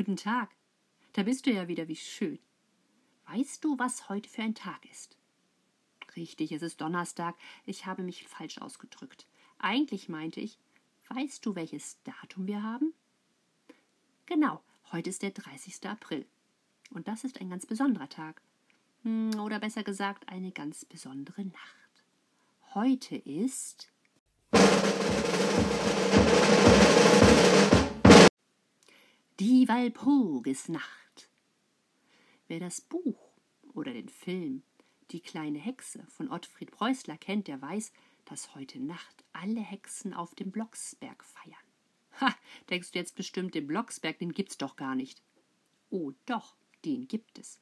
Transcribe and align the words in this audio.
Guten 0.00 0.16
Tag. 0.16 0.48
Da 1.12 1.24
bist 1.24 1.44
du 1.44 1.52
ja 1.52 1.68
wieder, 1.68 1.86
wie 1.86 1.94
schön. 1.94 2.38
Weißt 3.26 3.62
du, 3.62 3.78
was 3.78 4.08
heute 4.08 4.30
für 4.30 4.40
ein 4.40 4.54
Tag 4.54 4.90
ist? 4.90 5.18
Richtig, 6.16 6.52
es 6.52 6.62
ist 6.62 6.80
Donnerstag. 6.80 7.36
Ich 7.66 7.84
habe 7.84 8.02
mich 8.02 8.26
falsch 8.26 8.56
ausgedrückt. 8.62 9.26
Eigentlich 9.58 10.08
meinte 10.08 10.40
ich, 10.40 10.58
weißt 11.10 11.44
du, 11.44 11.54
welches 11.54 12.02
Datum 12.02 12.46
wir 12.46 12.62
haben? 12.62 12.94
Genau, 14.24 14.62
heute 14.90 15.10
ist 15.10 15.20
der 15.20 15.32
30. 15.32 15.86
April. 15.86 16.24
Und 16.94 17.06
das 17.06 17.24
ist 17.24 17.38
ein 17.38 17.50
ganz 17.50 17.66
besonderer 17.66 18.08
Tag. 18.08 18.40
Hm, 19.02 19.38
oder 19.38 19.58
besser 19.58 19.82
gesagt, 19.82 20.30
eine 20.30 20.50
ganz 20.50 20.86
besondere 20.86 21.44
Nacht. 21.44 22.04
Heute 22.72 23.16
ist 23.16 23.92
die 29.40 29.66
Walpurgisnacht. 29.68 31.30
Wer 32.46 32.60
das 32.60 32.82
Buch 32.82 33.32
oder 33.72 33.94
den 33.94 34.10
Film 34.10 34.62
Die 35.12 35.20
kleine 35.20 35.58
Hexe 35.58 36.06
von 36.08 36.30
Ottfried 36.30 36.70
Preußler 36.70 37.16
kennt, 37.16 37.48
der 37.48 37.62
weiß, 37.62 37.90
dass 38.26 38.54
heute 38.54 38.78
Nacht 38.78 39.24
alle 39.32 39.62
Hexen 39.62 40.12
auf 40.12 40.34
dem 40.34 40.50
Blocksberg 40.50 41.24
feiern. 41.24 41.56
Ha, 42.20 42.36
denkst 42.68 42.92
du 42.92 42.98
jetzt 42.98 43.16
bestimmt, 43.16 43.54
den 43.54 43.66
Blocksberg, 43.66 44.18
den 44.18 44.34
gibt's 44.34 44.58
doch 44.58 44.76
gar 44.76 44.94
nicht. 44.94 45.22
Oh 45.88 46.12
doch, 46.26 46.54
den 46.84 47.08
gibt 47.08 47.38
es. 47.38 47.60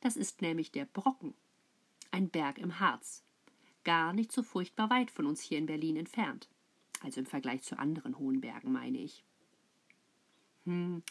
Das 0.00 0.16
ist 0.16 0.40
nämlich 0.40 0.72
der 0.72 0.86
Brocken, 0.86 1.34
ein 2.12 2.30
Berg 2.30 2.56
im 2.56 2.80
Harz, 2.80 3.22
gar 3.84 4.14
nicht 4.14 4.32
so 4.32 4.42
furchtbar 4.42 4.88
weit 4.88 5.10
von 5.10 5.26
uns 5.26 5.42
hier 5.42 5.58
in 5.58 5.66
Berlin 5.66 5.96
entfernt. 5.96 6.48
Also 7.02 7.20
im 7.20 7.26
Vergleich 7.26 7.62
zu 7.62 7.78
anderen 7.78 8.18
hohen 8.18 8.40
Bergen, 8.40 8.72
meine 8.72 8.98
ich. 8.98 9.22
Hm, 10.68 11.02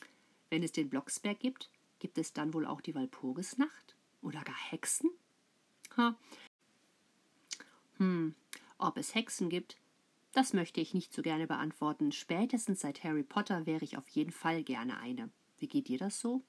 wenn 0.51 0.61
es 0.61 0.71
den 0.71 0.87
Blocksberg 0.87 1.39
gibt, 1.39 1.71
gibt 1.97 2.19
es 2.19 2.31
dann 2.31 2.53
wohl 2.53 2.67
auch 2.67 2.79
die 2.79 2.93
Walpurgisnacht? 2.93 3.95
Oder 4.21 4.43
gar 4.43 4.55
Hexen? 4.69 5.09
Ha. 5.97 6.15
Hm, 7.97 8.35
ob 8.77 8.97
es 8.97 9.15
Hexen 9.15 9.49
gibt, 9.49 9.77
das 10.33 10.53
möchte 10.53 10.79
ich 10.79 10.93
nicht 10.93 11.11
so 11.11 11.23
gerne 11.23 11.47
beantworten. 11.47 12.11
Spätestens 12.11 12.81
seit 12.81 13.03
Harry 13.03 13.23
Potter 13.23 13.65
wäre 13.65 13.83
ich 13.83 13.97
auf 13.97 14.07
jeden 14.09 14.31
Fall 14.31 14.61
gerne 14.61 14.99
eine. 14.99 15.31
Wie 15.57 15.67
geht 15.67 15.87
dir 15.87 15.97
das 15.97 16.19
so? 16.19 16.43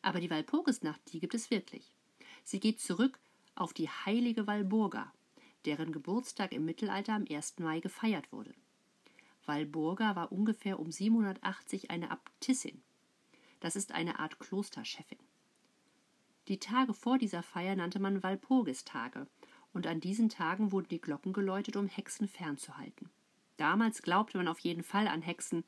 Aber 0.00 0.20
die 0.20 0.30
Walpurgisnacht, 0.30 1.00
die 1.12 1.18
gibt 1.18 1.34
es 1.34 1.50
wirklich. 1.50 1.96
Sie 2.44 2.60
geht 2.60 2.80
zurück 2.80 3.18
auf 3.56 3.72
die 3.72 3.88
heilige 3.88 4.46
Walburga, 4.46 5.12
deren 5.64 5.90
Geburtstag 5.90 6.52
im 6.52 6.64
Mittelalter 6.64 7.14
am 7.14 7.24
1. 7.28 7.58
Mai 7.58 7.80
gefeiert 7.80 8.30
wurde. 8.30 8.54
Walburga 9.46 10.16
war 10.16 10.32
ungefähr 10.32 10.78
um 10.78 10.90
780 10.90 11.90
eine 11.90 12.10
Abtissin. 12.10 12.82
Das 13.60 13.76
ist 13.76 13.92
eine 13.92 14.18
Art 14.18 14.38
Klosterchefin. 14.38 15.18
Die 16.48 16.58
Tage 16.58 16.92
vor 16.92 17.18
dieser 17.18 17.42
Feier 17.42 17.76
nannte 17.76 17.98
man 17.98 18.22
Walpurgistage, 18.22 19.26
und 19.72 19.86
an 19.86 20.00
diesen 20.00 20.28
Tagen 20.28 20.70
wurden 20.70 20.88
die 20.88 21.00
Glocken 21.00 21.32
geläutet, 21.32 21.76
um 21.76 21.88
Hexen 21.88 22.28
fernzuhalten. 22.28 23.10
Damals 23.56 24.02
glaubte 24.02 24.36
man 24.36 24.48
auf 24.48 24.58
jeden 24.60 24.82
Fall 24.82 25.08
an 25.08 25.22
Hexen, 25.22 25.64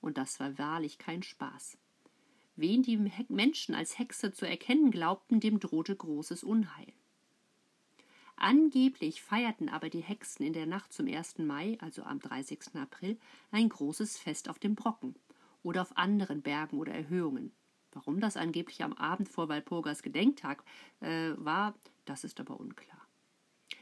und 0.00 0.18
das 0.18 0.38
war 0.38 0.58
wahrlich 0.58 0.98
kein 0.98 1.22
Spaß. 1.22 1.76
Wen 2.56 2.82
die 2.82 2.96
Menschen 3.28 3.74
als 3.74 3.98
Hexe 3.98 4.32
zu 4.32 4.46
erkennen 4.46 4.90
glaubten, 4.90 5.40
dem 5.40 5.60
drohte 5.60 5.94
großes 5.94 6.44
Unheil. 6.44 6.92
Angeblich 8.40 9.20
feierten 9.20 9.68
aber 9.68 9.90
die 9.90 10.00
Hexen 10.00 10.46
in 10.46 10.52
der 10.52 10.66
Nacht 10.66 10.92
zum 10.92 11.08
1. 11.08 11.38
Mai, 11.38 11.76
also 11.80 12.04
am 12.04 12.20
30. 12.20 12.76
April, 12.76 13.18
ein 13.50 13.68
großes 13.68 14.16
Fest 14.16 14.48
auf 14.48 14.60
dem 14.60 14.76
Brocken 14.76 15.16
oder 15.64 15.82
auf 15.82 15.96
anderen 15.96 16.42
Bergen 16.42 16.78
oder 16.78 16.92
Erhöhungen. 16.92 17.52
Warum 17.90 18.20
das 18.20 18.36
angeblich 18.36 18.84
am 18.84 18.92
Abend 18.92 19.28
vor 19.28 19.48
Walpurgas 19.48 20.02
Gedenktag 20.02 20.62
äh, 21.00 21.32
war, 21.36 21.74
das 22.04 22.22
ist 22.22 22.38
aber 22.38 22.60
unklar. 22.60 23.08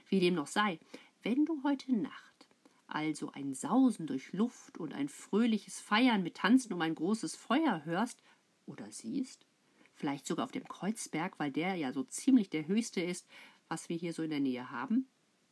Wie 0.09 0.21
dem 0.21 0.35
noch 0.35 0.47
sei, 0.47 0.79
wenn 1.23 1.45
du 1.45 1.63
heute 1.63 1.95
Nacht 1.95 2.49
also 2.87 3.33
ein 3.33 3.53
Sausen 3.53 4.07
durch 4.07 4.33
Luft 4.33 4.79
und 4.79 4.95
ein 4.95 5.09
fröhliches 5.09 5.81
Feiern 5.81 6.23
mit 6.23 6.37
Tanzen 6.37 6.73
um 6.73 6.81
ein 6.81 6.95
großes 6.95 7.37
Feuer 7.37 7.85
hörst, 7.85 8.23
oder 8.65 8.91
siehst, 8.91 9.47
vielleicht 9.95 10.27
sogar 10.27 10.45
auf 10.45 10.53
dem 10.53 10.67
Kreuzberg, 10.67 11.39
weil 11.39 11.53
der 11.53 11.75
ja 11.77 11.93
so 11.93 12.03
ziemlich 12.03 12.51
der 12.51 12.67
höchste 12.67 13.01
ist, 13.01 13.29
was 13.69 13.89
wir 13.89 13.97
hier 13.97 14.13
so 14.13 14.23
in 14.23 14.31
der 14.31 14.41
Nähe 14.41 14.71
haben, 14.71 15.09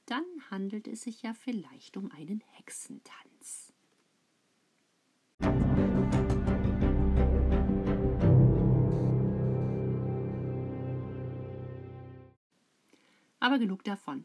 dann 0.06 0.24
handelt 0.50 0.86
es 0.86 1.02
sich 1.02 1.22
ja 1.22 1.34
vielleicht 1.34 1.96
um 1.96 2.10
einen 2.10 2.42
Hexentanz. 2.52 3.72
Aber 13.40 13.58
genug 13.58 13.84
davon. 13.84 14.24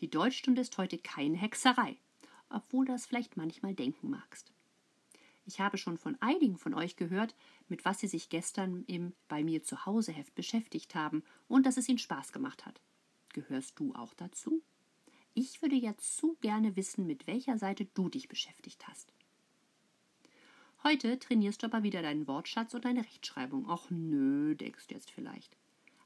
Die 0.00 0.08
Deutschstunde 0.08 0.62
ist 0.62 0.78
heute 0.78 0.98
keine 0.98 1.36
Hexerei, 1.36 1.98
obwohl 2.48 2.86
du 2.86 2.92
das 2.92 3.06
vielleicht 3.06 3.36
manchmal 3.36 3.74
denken 3.74 4.10
magst. 4.10 4.52
Ich 5.44 5.60
habe 5.60 5.76
schon 5.76 5.98
von 5.98 6.16
einigen 6.20 6.56
von 6.56 6.72
euch 6.72 6.96
gehört, 6.96 7.34
mit 7.68 7.84
was 7.84 8.00
sie 8.00 8.06
sich 8.06 8.28
gestern 8.28 8.84
im 8.86 9.12
Bei 9.28 9.42
mir 9.42 9.62
zu 9.62 9.86
Hause 9.86 10.12
Heft 10.12 10.34
beschäftigt 10.34 10.94
haben 10.94 11.22
und 11.48 11.66
dass 11.66 11.76
es 11.76 11.88
ihnen 11.88 11.98
Spaß 11.98 12.32
gemacht 12.32 12.64
hat. 12.64 12.80
Gehörst 13.32 13.78
du 13.78 13.94
auch 13.94 14.12
dazu? 14.14 14.62
Ich 15.34 15.62
würde 15.62 15.76
jetzt 15.76 16.16
zu 16.16 16.36
gerne 16.40 16.76
wissen, 16.76 17.06
mit 17.06 17.26
welcher 17.26 17.56
Seite 17.56 17.86
du 17.94 18.08
dich 18.10 18.28
beschäftigt 18.28 18.86
hast. 18.86 19.12
Heute 20.84 21.18
trainierst 21.18 21.62
du 21.62 21.66
aber 21.66 21.82
wieder 21.82 22.02
deinen 22.02 22.26
Wortschatz 22.26 22.74
und 22.74 22.84
deine 22.84 23.04
Rechtschreibung. 23.04 23.68
Och 23.68 23.90
nö, 23.90 24.54
denkst 24.54 24.88
du 24.88 24.94
jetzt 24.94 25.10
vielleicht. 25.10 25.56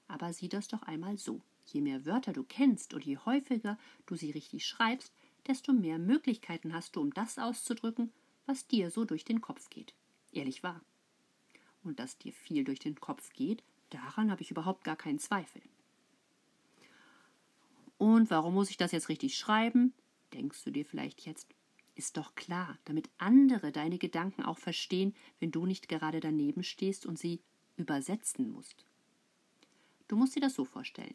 Aber 0.07 0.33
sieh 0.33 0.49
das 0.49 0.69
doch 0.69 0.83
einmal 0.83 1.19
so. 1.19 1.41
Je 1.65 1.81
mehr 1.81 2.05
Wörter 2.07 2.33
du 2.33 2.45
kennst 2.45 2.95
und 2.95 3.05
je 3.05 3.17
häufiger 3.17 3.79
du 4.05 4.15
sie 4.15 4.31
richtig 4.31 4.67
schreibst, 4.67 5.13
desto 5.49 5.73
mehr 5.73 5.99
Möglichkeiten 5.99 6.73
hast 6.73 6.95
du, 6.95 7.01
um 7.01 7.13
das 7.13 7.39
auszudrücken, 7.39 8.13
was 8.45 8.69
dir 8.69 8.91
so 8.91 9.05
durch 9.05 9.25
den 9.25 9.41
Kopf 9.41 9.69
geht. 9.71 9.95
Ehrlich 10.33 10.63
wahr. 10.63 10.81
Und 11.83 11.99
dass 11.99 12.19
dir 12.19 12.33
viel 12.33 12.63
durch 12.63 12.79
den 12.79 13.01
Kopf 13.01 13.33
geht, 13.33 13.65
daran 13.91 14.31
habe 14.31 14.43
ich 14.43 14.51
überhaupt 14.51 14.85
gar 14.85 14.97
keinen 14.97 15.19
Zweifel. 15.19 15.63
Und 17.99 18.31
warum 18.31 18.55
muss 18.55 18.71
ich 18.71 18.77
das 18.77 18.93
jetzt 18.93 19.09
richtig 19.09 19.37
schreiben? 19.37 19.95
Denkst 20.33 20.65
du 20.65 20.71
dir 20.71 20.85
vielleicht 20.85 21.23
jetzt. 21.23 21.49
Ist 21.95 22.19
doch 22.19 22.35
klar, 22.35 22.79
damit 22.85 23.09
andere 23.17 23.73
deine 23.73 23.97
Gedanken 23.97 24.43
auch 24.43 24.59
verstehen, 24.59 25.15
wenn 25.41 25.51
du 25.51 25.65
nicht 25.65 25.89
gerade 25.89 26.21
daneben 26.21 26.63
stehst 26.63 27.07
und 27.07 27.19
sie 27.19 27.41
übersetzen 27.77 28.53
musst. 28.53 28.85
Du 30.09 30.17
musst 30.17 30.37
dir 30.37 30.41
das 30.41 30.55
so 30.55 30.65
vorstellen. 30.65 31.15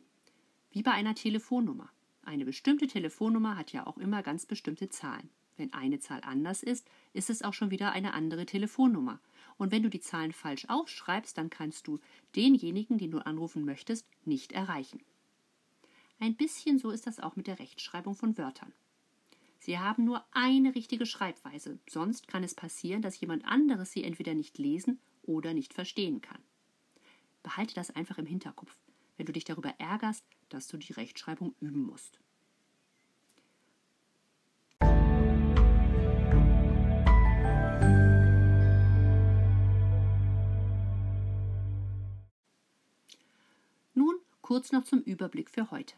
Wie 0.72 0.82
bei 0.82 0.92
einer 0.92 1.14
Telefonnummer. 1.14 1.92
Eine 2.24 2.46
bestimmte 2.46 2.88
Telefonnummer 2.88 3.58
hat 3.58 3.72
ja 3.74 3.86
auch 3.86 3.98
immer 3.98 4.24
ganz 4.24 4.46
bestimmte 4.46 4.90
Zahlen. 4.90 5.30
Wenn 5.58 5.74
eine 5.74 6.00
Zahl 6.00 6.22
anders 6.24 6.64
ist, 6.64 6.88
ist 7.14 7.30
es 7.30 7.44
auch 7.44 7.54
schon 7.54 7.72
wieder 7.72 7.92
eine 7.92 8.14
andere 8.14 8.46
Telefonnummer. 8.46 9.20
Und 9.58 9.72
wenn 9.72 9.84
du 9.84 9.90
die 9.90 10.00
Zahlen 10.00 10.32
falsch 10.32 10.66
aufschreibst, 10.68 11.38
dann 11.38 11.50
kannst 11.50 11.88
du 11.88 12.00
denjenigen, 12.36 12.98
den 12.98 13.12
du 13.12 13.20
anrufen 13.20 13.66
möchtest, 13.66 14.08
nicht 14.26 14.52
erreichen. 14.54 15.04
Ein 16.22 16.36
bisschen 16.36 16.78
so 16.78 16.92
ist 16.92 17.08
das 17.08 17.20
auch 17.20 17.36
mit 17.36 17.48
der 17.48 17.58
Rechtschreibung 17.58 18.14
von 18.14 18.38
Wörtern. 18.38 18.72
Sie 19.58 19.80
haben 19.80 20.06
nur 20.06 20.24
eine 20.30 20.76
richtige 20.76 21.08
Schreibweise, 21.08 21.80
sonst 21.90 22.28
kann 22.28 22.44
es 22.44 22.54
passieren, 22.54 23.02
dass 23.02 23.20
jemand 23.20 23.44
anderes 23.44 23.92
sie 23.92 24.04
entweder 24.04 24.36
nicht 24.36 24.60
lesen 24.60 25.00
oder 25.24 25.56
nicht 25.56 25.74
verstehen 25.74 26.22
kann. 26.22 26.38
Behalte 27.42 27.74
das 27.74 27.90
einfach 27.90 28.20
im 28.20 28.28
Hinterkopf, 28.28 28.78
wenn 29.18 29.26
du 29.26 29.32
dich 29.32 29.46
darüber 29.46 29.74
ärgerst, 29.80 30.24
dass 30.50 30.68
du 30.68 30.78
die 30.78 30.94
Rechtschreibung 30.94 31.56
üben 31.60 31.82
musst. 31.82 32.20
Nun 43.96 44.20
kurz 44.44 44.72
noch 44.72 44.84
zum 44.84 45.02
Überblick 45.02 45.50
für 45.50 45.72
heute. 45.72 45.96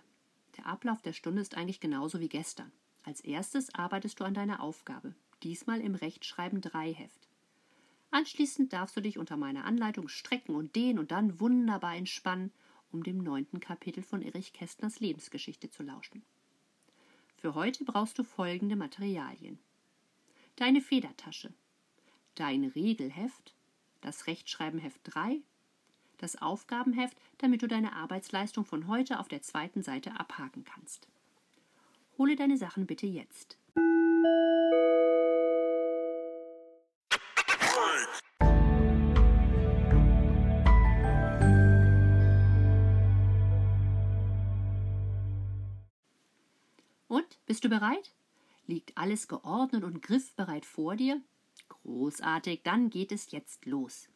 Der 0.63 0.71
Ablauf 0.71 1.01
der 1.01 1.11
Stunde 1.11 1.41
ist 1.41 1.57
eigentlich 1.57 1.81
genauso 1.81 2.21
wie 2.21 2.29
gestern. 2.29 2.71
Als 3.03 3.19
erstes 3.19 3.75
arbeitest 3.75 4.19
du 4.19 4.23
an 4.23 4.33
deiner 4.33 4.61
Aufgabe, 4.61 5.13
diesmal 5.43 5.81
im 5.81 5.93
Rechtschreiben 5.93 6.61
3 6.61 6.93
Heft. 6.93 7.27
Anschließend 8.11 8.71
darfst 8.71 8.95
du 8.95 9.01
dich 9.01 9.17
unter 9.17 9.35
meiner 9.35 9.65
Anleitung 9.65 10.07
strecken 10.07 10.55
und 10.55 10.73
dehnen 10.77 10.99
und 10.99 11.11
dann 11.11 11.41
wunderbar 11.41 11.97
entspannen, 11.97 12.53
um 12.93 13.03
dem 13.03 13.17
neunten 13.17 13.59
Kapitel 13.59 14.03
von 14.03 14.21
Erich 14.21 14.53
Kästners 14.53 15.01
Lebensgeschichte 15.01 15.69
zu 15.69 15.83
lauschen. 15.83 16.23
Für 17.35 17.55
heute 17.55 17.83
brauchst 17.83 18.17
du 18.17 18.23
folgende 18.23 18.77
Materialien. 18.77 19.59
Deine 20.55 20.79
Federtasche, 20.79 21.53
dein 22.35 22.63
Regelheft, 22.63 23.53
das 23.99 24.27
Rechtschreibenheft 24.27 25.01
3 25.03 25.41
das 26.17 26.41
Aufgabenheft, 26.41 27.17
damit 27.39 27.61
du 27.61 27.67
deine 27.67 27.93
Arbeitsleistung 27.93 28.65
von 28.65 28.87
heute 28.87 29.19
auf 29.19 29.27
der 29.27 29.41
zweiten 29.41 29.83
Seite 29.83 30.19
abhaken 30.19 30.63
kannst. 30.63 31.07
Hole 32.17 32.35
deine 32.35 32.57
Sachen 32.57 32.85
bitte 32.85 33.07
jetzt. 33.07 33.57
Und, 47.07 47.37
bist 47.45 47.63
du 47.63 47.69
bereit? 47.69 48.11
Liegt 48.65 48.97
alles 48.97 49.27
geordnet 49.27 49.83
und 49.83 50.01
griffbereit 50.01 50.65
vor 50.65 50.95
dir? 50.95 51.21
Großartig, 51.69 52.61
dann 52.63 52.89
geht 52.89 53.11
es 53.11 53.31
jetzt 53.31 53.65
los. 53.65 54.07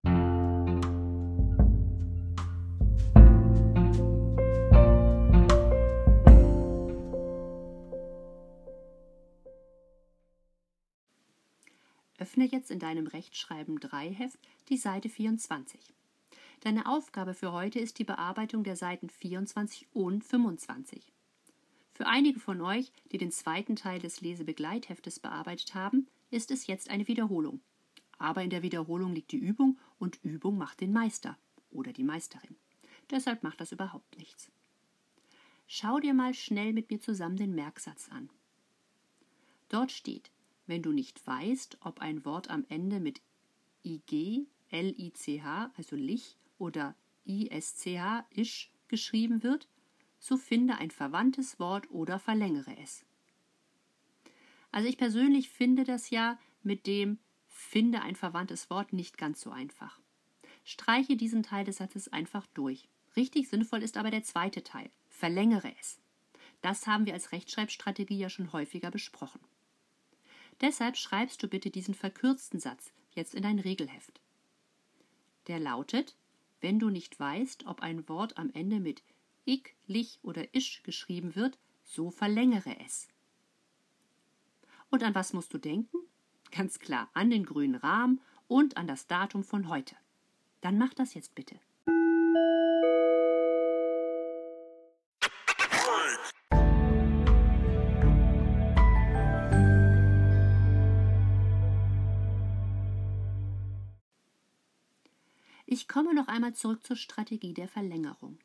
Öffne 12.38 12.52
jetzt 12.52 12.70
in 12.70 12.78
deinem 12.78 13.08
Rechtschreiben 13.08 13.80
3 13.80 14.14
Heft 14.14 14.38
die 14.70 14.78
Seite 14.78 15.10
24. 15.10 15.80
Deine 16.60 16.86
Aufgabe 16.86 17.34
für 17.34 17.52
heute 17.52 17.80
ist 17.80 17.98
die 17.98 18.04
Bearbeitung 18.04 18.64
der 18.64 18.76
Seiten 18.76 19.10
24 19.10 19.88
und 19.92 20.24
25. 20.24 21.12
Für 21.94 22.06
einige 22.06 22.40
von 22.40 22.62
euch, 22.62 22.92
die 23.12 23.18
den 23.18 23.32
zweiten 23.32 23.76
Teil 23.76 23.98
des 23.98 24.22
Lesebegleitheftes 24.22 25.20
bearbeitet 25.20 25.74
haben, 25.74 26.06
ist 26.30 26.52
es 26.52 26.68
jetzt 26.68 26.92
eine 26.92 27.08
Wiederholung. 27.08 27.60
Aber 28.20 28.44
in 28.44 28.52
der 28.52 28.62
Wiederholung 28.62 29.16
liegt 29.16 29.32
die 29.32 29.38
Übung 29.38 29.80
und 29.98 30.24
Übung 30.24 30.60
macht 30.60 30.80
den 30.80 30.94
Meister 30.94 31.40
oder 31.72 31.92
die 31.92 32.04
Meisterin. 32.04 32.56
Deshalb 33.10 33.42
macht 33.42 33.62
das 33.62 33.72
überhaupt 33.72 34.16
nichts. 34.20 34.52
Schau 35.66 36.00
dir 36.00 36.14
mal 36.14 36.36
schnell 36.36 36.72
mit 36.72 36.92
mir 36.92 37.00
zusammen 37.00 37.38
den 37.38 37.56
Merksatz 37.56 38.10
an. 38.12 38.30
Dort 39.70 39.92
steht, 39.92 40.30
wenn 40.68 40.84
du 40.84 40.92
nicht 40.92 41.26
weißt, 41.26 41.80
ob 41.82 42.00
ein 42.00 42.24
Wort 42.26 42.50
am 42.50 42.66
Ende 42.70 43.00
mit 43.00 43.22
IG, 43.84 44.48
LICH, 44.70 45.44
also 45.76 45.96
Lich 45.96 46.38
oder 46.58 46.96
ISCH, 47.26 48.26
Isch, 48.32 48.72
geschrieben 48.88 49.44
wird, 49.44 49.68
so 50.20 50.38
finde 50.38 50.78
ein 50.78 50.92
verwandtes 50.92 51.60
Wort 51.60 51.90
oder 51.92 52.20
verlängere 52.20 52.78
es. 52.78 53.06
Also 54.72 54.88
ich 54.88 54.98
persönlich 54.98 55.50
finde 55.50 55.84
das 55.84 56.10
ja 56.10 56.40
mit 56.64 56.88
dem 56.88 57.20
finde 57.48 58.02
ein 58.02 58.16
verwandtes 58.16 58.70
Wort 58.70 58.94
nicht 58.94 59.18
ganz 59.18 59.42
so 59.42 59.52
einfach. 59.52 60.00
Streiche 60.64 61.16
diesen 61.16 61.44
Teil 61.44 61.66
des 61.66 61.78
Satzes 61.78 62.08
einfach 62.10 62.46
durch. 62.48 62.90
Richtig 63.16 63.50
sinnvoll 63.50 63.84
ist 63.84 63.98
aber 63.98 64.12
der 64.12 64.24
zweite 64.24 64.64
Teil. 64.64 64.92
Verlängere 65.08 65.74
es. 65.80 66.00
Das 66.62 66.88
haben 66.88 67.06
wir 67.06 67.14
als 67.14 67.32
Rechtschreibstrategie 67.32 68.18
ja 68.18 68.30
schon 68.30 68.52
häufiger 68.52 68.92
besprochen. 68.92 69.40
Deshalb 70.62 70.98
schreibst 70.98 71.42
du 71.44 71.48
bitte 71.48 71.70
diesen 71.70 71.94
verkürzten 71.94 72.60
Satz 72.60 72.92
jetzt 73.12 73.36
in 73.36 73.44
dein 73.44 73.60
Regelheft. 73.60 74.20
Der 75.48 75.60
lautet, 75.60 76.16
wenn 76.62 76.80
du 76.80 76.90
nicht 76.90 77.20
weißt, 77.20 77.68
ob 77.68 77.82
ein 77.82 78.08
Wort 78.10 78.38
am 78.38 78.52
Ende 78.54 78.80
mit 78.80 79.04
ik, 79.46 79.76
lich 79.86 80.20
oder 80.24 80.54
isch 80.54 80.84
geschrieben 80.84 81.36
wird, 81.36 81.58
so 81.84 82.12
verlängere 82.12 82.80
es. 82.86 83.08
Und 84.90 85.04
an 85.04 85.16
was 85.16 85.34
musst 85.34 85.54
du 85.54 85.58
denken? 85.58 85.98
Ganz 86.52 86.80
klar, 86.80 87.10
an 87.14 87.30
den 87.30 87.46
grünen 87.46 87.76
Rahmen 87.76 88.22
und 88.48 88.78
an 88.78 88.88
das 88.88 89.08
Datum 89.08 89.44
von 89.44 89.70
heute. 89.70 89.96
Dann 90.62 90.78
mach 90.78 90.94
das 90.94 91.14
jetzt 91.14 91.36
bitte. 91.36 91.60
Noch 106.28 106.34
einmal 106.34 106.54
zurück 106.54 106.86
zur 106.86 106.98
Strategie 106.98 107.54
der 107.54 107.70
Verlängerung. 107.70 108.38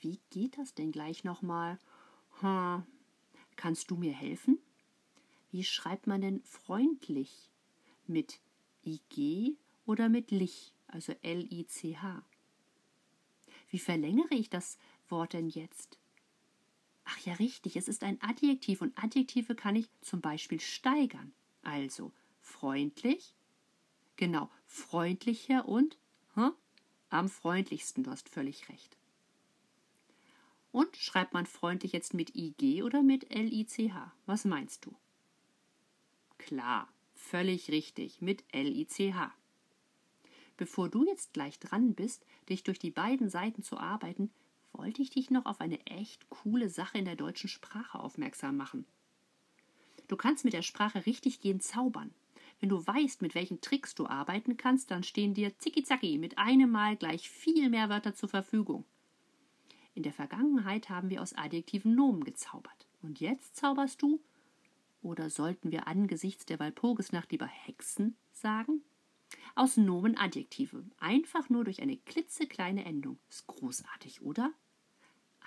Wie 0.00 0.18
geht 0.30 0.58
das 0.58 0.74
denn 0.74 0.90
gleich 0.90 1.22
nochmal? 1.22 1.78
Hm. 2.40 2.82
Kannst 3.56 3.90
du 3.90 3.96
mir 3.96 4.12
helfen? 4.12 4.58
Wie 5.52 5.62
schreibt 5.62 6.06
man 6.06 6.20
denn 6.22 6.42
freundlich? 6.42 7.50
Mit 8.06 8.40
IG 8.84 9.56
oder 9.86 10.08
mit 10.08 10.32
lich, 10.32 10.72
also 10.88 11.14
L-I-C-H? 11.22 12.24
Wie 13.70 13.78
verlängere 13.78 14.34
ich 14.34 14.50
das 14.50 14.78
Wort 15.08 15.34
denn 15.34 15.48
jetzt? 15.48 15.98
Ach 17.04 17.18
ja, 17.20 17.34
richtig, 17.34 17.76
es 17.76 17.86
ist 17.86 18.02
ein 18.02 18.20
Adjektiv 18.22 18.80
und 18.82 18.96
Adjektive 19.00 19.54
kann 19.54 19.76
ich 19.76 19.88
zum 20.00 20.20
Beispiel 20.20 20.58
steigern. 20.58 21.32
Also 21.62 22.12
freundlich, 22.40 23.34
genau, 24.16 24.50
freundlicher 24.66 25.68
und 25.68 25.98
hm, 26.34 26.52
am 27.10 27.28
freundlichsten, 27.28 28.04
du 28.04 28.10
hast 28.10 28.28
völlig 28.28 28.68
recht. 28.68 28.96
Und 30.72 30.96
schreibt 30.96 31.34
man 31.34 31.46
freundlich 31.46 31.92
jetzt 31.92 32.14
mit 32.14 32.36
IG 32.36 32.82
oder 32.82 33.02
mit 33.02 33.30
L-I-C-H? 33.30 34.12
Was 34.26 34.44
meinst 34.44 34.86
du? 34.86 34.94
Klar, 36.38 36.88
völlig 37.14 37.70
richtig, 37.70 38.20
mit 38.20 38.44
L-I-C-H. 38.52 39.34
Bevor 40.56 40.88
du 40.88 41.04
jetzt 41.06 41.32
gleich 41.32 41.58
dran 41.58 41.94
bist, 41.94 42.24
dich 42.48 42.62
durch 42.62 42.78
die 42.78 42.90
beiden 42.90 43.28
Seiten 43.28 43.62
zu 43.62 43.78
arbeiten, 43.78 44.30
wollte 44.72 45.02
ich 45.02 45.10
dich 45.10 45.30
noch 45.30 45.46
auf 45.46 45.60
eine 45.60 45.84
echt 45.86 46.28
coole 46.30 46.68
Sache 46.68 46.98
in 46.98 47.04
der 47.04 47.16
deutschen 47.16 47.48
Sprache 47.48 47.98
aufmerksam 47.98 48.56
machen. 48.56 48.86
Du 50.06 50.16
kannst 50.16 50.44
mit 50.44 50.52
der 50.52 50.62
Sprache 50.62 51.06
richtig 51.06 51.40
gehen 51.40 51.60
zaubern. 51.60 52.12
Wenn 52.60 52.68
du 52.68 52.86
weißt, 52.86 53.22
mit 53.22 53.34
welchen 53.34 53.60
Tricks 53.62 53.94
du 53.94 54.06
arbeiten 54.06 54.56
kannst, 54.58 54.90
dann 54.90 55.02
stehen 55.02 55.32
dir 55.32 55.58
zicki 55.58 56.18
mit 56.18 56.36
einem 56.38 56.70
Mal 56.70 56.96
gleich 56.96 57.28
viel 57.28 57.70
mehr 57.70 57.88
Wörter 57.88 58.14
zur 58.14 58.28
Verfügung. 58.28 58.84
In 59.94 60.02
der 60.02 60.12
Vergangenheit 60.12 60.90
haben 60.90 61.10
wir 61.10 61.22
aus 61.22 61.34
Adjektiven 61.34 61.94
Nomen 61.94 62.22
gezaubert. 62.22 62.86
Und 63.02 63.20
jetzt 63.20 63.56
zauberst 63.56 64.02
du? 64.02 64.20
Oder 65.02 65.30
sollten 65.30 65.72
wir 65.72 65.88
angesichts 65.88 66.44
der 66.44 66.60
Walpurgisnacht 66.60 67.32
lieber 67.32 67.46
Hexen 67.46 68.16
sagen? 68.32 68.82
Aus 69.54 69.76
Nomen 69.78 70.18
Adjektive, 70.18 70.84
einfach 70.98 71.48
nur 71.48 71.64
durch 71.64 71.80
eine 71.80 71.96
klitzekleine 71.96 72.84
Endung. 72.84 73.18
Ist 73.30 73.46
großartig, 73.46 74.22
oder? 74.22 74.52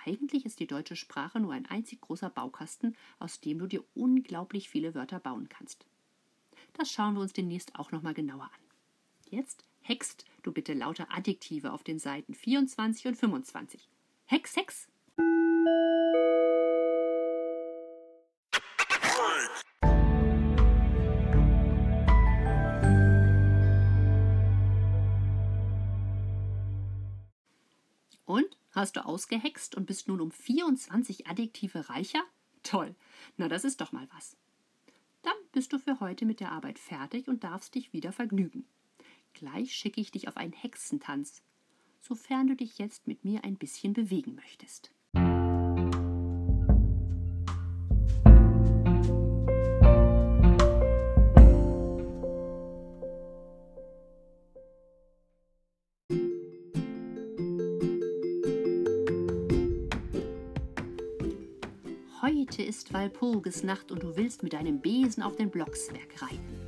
Eigentlich 0.04 0.44
ist 0.44 0.58
die 0.60 0.66
deutsche 0.66 0.96
Sprache 0.96 1.38
nur 1.38 1.52
ein 1.52 1.66
einzig 1.66 2.00
großer 2.00 2.28
Baukasten, 2.28 2.96
aus 3.18 3.40
dem 3.40 3.58
du 3.58 3.66
dir 3.66 3.84
unglaublich 3.94 4.68
viele 4.68 4.94
Wörter 4.94 5.20
bauen 5.20 5.48
kannst. 5.48 5.86
Das 6.76 6.90
schauen 6.90 7.14
wir 7.14 7.20
uns 7.20 7.32
demnächst 7.32 7.76
auch 7.76 7.92
nochmal 7.92 8.14
genauer 8.14 8.44
an. 8.44 9.30
Jetzt 9.30 9.64
hext 9.80 10.24
du 10.42 10.52
bitte 10.52 10.74
lauter 10.74 11.06
Adjektive 11.10 11.72
auf 11.72 11.84
den 11.84 12.00
Seiten 12.00 12.34
24 12.34 13.06
und 13.06 13.14
25. 13.16 13.88
Hex, 14.26 14.56
Hex! 14.56 14.88
Und? 28.24 28.56
Hast 28.72 28.96
du 28.96 29.04
ausgehext 29.04 29.76
und 29.76 29.86
bist 29.86 30.08
nun 30.08 30.20
um 30.20 30.32
24 30.32 31.28
Adjektive 31.28 31.88
reicher? 31.88 32.24
Toll. 32.64 32.96
Na, 33.36 33.46
das 33.46 33.62
ist 33.62 33.80
doch 33.80 33.92
mal 33.92 34.08
was. 34.12 34.36
Bist 35.54 35.72
du 35.72 35.78
für 35.78 36.00
heute 36.00 36.26
mit 36.26 36.40
der 36.40 36.52
Arbeit 36.52 36.78
fertig 36.78 37.28
und 37.28 37.44
darfst 37.44 37.74
dich 37.74 37.94
wieder 37.94 38.12
vergnügen. 38.12 38.66
Gleich 39.32 39.74
schicke 39.74 40.02
ich 40.02 40.10
dich 40.10 40.28
auf 40.28 40.36
einen 40.36 40.52
Hexentanz 40.52 41.42
sofern 42.04 42.46
du 42.46 42.54
dich 42.54 42.78
jetzt 42.78 43.06
mit 43.06 43.24
mir 43.24 43.44
ein 43.44 43.56
bisschen 43.56 43.94
bewegen 43.94 44.34
möchtest. 44.34 44.93
Walpurgisnacht 62.94 63.90
und 63.90 64.04
du 64.04 64.16
willst 64.16 64.44
mit 64.44 64.52
deinem 64.52 64.80
Besen 64.80 65.22
auf 65.22 65.34
den 65.34 65.50
Blocksberg 65.50 66.22
reiten. 66.22 66.60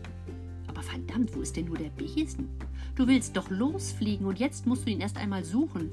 Aber 0.67 0.83
verdammt, 0.83 1.35
wo 1.35 1.41
ist 1.41 1.57
denn 1.57 1.67
nur 1.67 1.79
der 1.79 1.91
Besen? 1.91 2.51
Du 2.97 3.07
willst 3.07 3.37
doch 3.37 3.49
losfliegen 3.49 4.27
und 4.27 4.39
jetzt 4.41 4.67
musst 4.67 4.87
du 4.87 4.91
ihn 4.91 5.01
erst 5.01 5.17
einmal 5.17 5.45
suchen. 5.45 5.89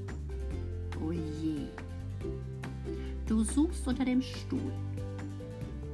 Oh 1.05 1.11
je. 1.11 1.67
Du 3.27 3.43
suchst 3.43 3.87
unter 3.87 4.03
dem 4.03 4.21
Stuhl. 4.21 4.73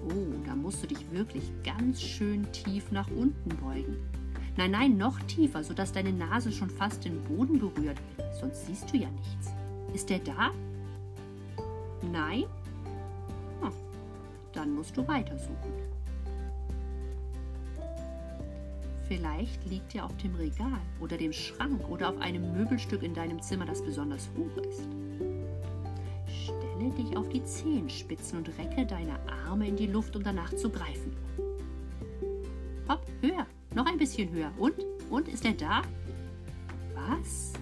Oh, 0.08 0.34
da 0.46 0.56
musst 0.56 0.82
du 0.82 0.88
dich 0.88 1.12
wirklich 1.12 1.52
ganz 1.64 2.02
schön 2.02 2.50
tief 2.52 2.92
nach 2.92 3.10
unten 3.12 3.50
beugen. 3.58 3.98
Nein, 4.56 4.72
nein, 4.72 4.98
noch 4.98 5.20
tiefer, 5.22 5.64
sodass 5.64 5.92
deine 5.92 6.14
Nase 6.14 6.52
schon 6.52 6.70
fast 6.70 7.04
den 7.04 7.22
Boden 7.26 7.60
berührt. 7.60 8.00
Sonst 8.40 8.66
siehst 8.66 8.92
du 8.92 8.98
ja 8.98 9.10
nichts. 9.10 9.52
Ist 9.94 10.10
der 10.10 10.20
da? 10.20 10.52
Nein? 12.12 12.46
Dann 14.60 14.76
musst 14.76 14.98
du 14.98 15.08
weitersuchen. 15.08 15.72
Vielleicht 19.08 19.66
liegt 19.70 19.96
er 19.96 20.06
auf 20.06 20.18
dem 20.18 20.36
Regal 20.36 20.82
oder 21.00 21.16
dem 21.16 21.32
Schrank 21.32 21.88
oder 21.90 22.10
auf 22.10 22.20
einem 22.20 22.52
Möbelstück 22.52 23.02
in 23.02 23.14
deinem 23.14 23.42
Zimmer, 23.42 23.66
das 23.66 23.82
besonders 23.82 24.30
hoch 24.36 24.62
ist. 24.64 24.82
Stelle 26.28 26.70
Stelle 26.80 26.92
dich 26.92 27.18
auf 27.18 27.30
die 27.30 27.44
Zehenspitzen 27.44 28.40
und 28.40 28.50
recke 28.58 28.86
deine 28.86 29.18
Arme 29.46 29.68
in 29.68 29.76
die 29.76 29.88
Luft, 29.88 30.16
um 30.16 30.24
danach 30.24 30.54
zu 30.54 30.70
greifen. 30.70 31.16
Hopp, 32.88 33.06
höher, 33.22 33.46
noch 33.76 33.86
ein 33.86 33.98
bisschen 33.98 34.30
höher. 34.32 34.52
Und? 34.58 34.76
Und, 35.10 35.28
ist 35.28 35.46
er 35.46 35.54
da? 35.54 35.82
Was? 36.96 37.54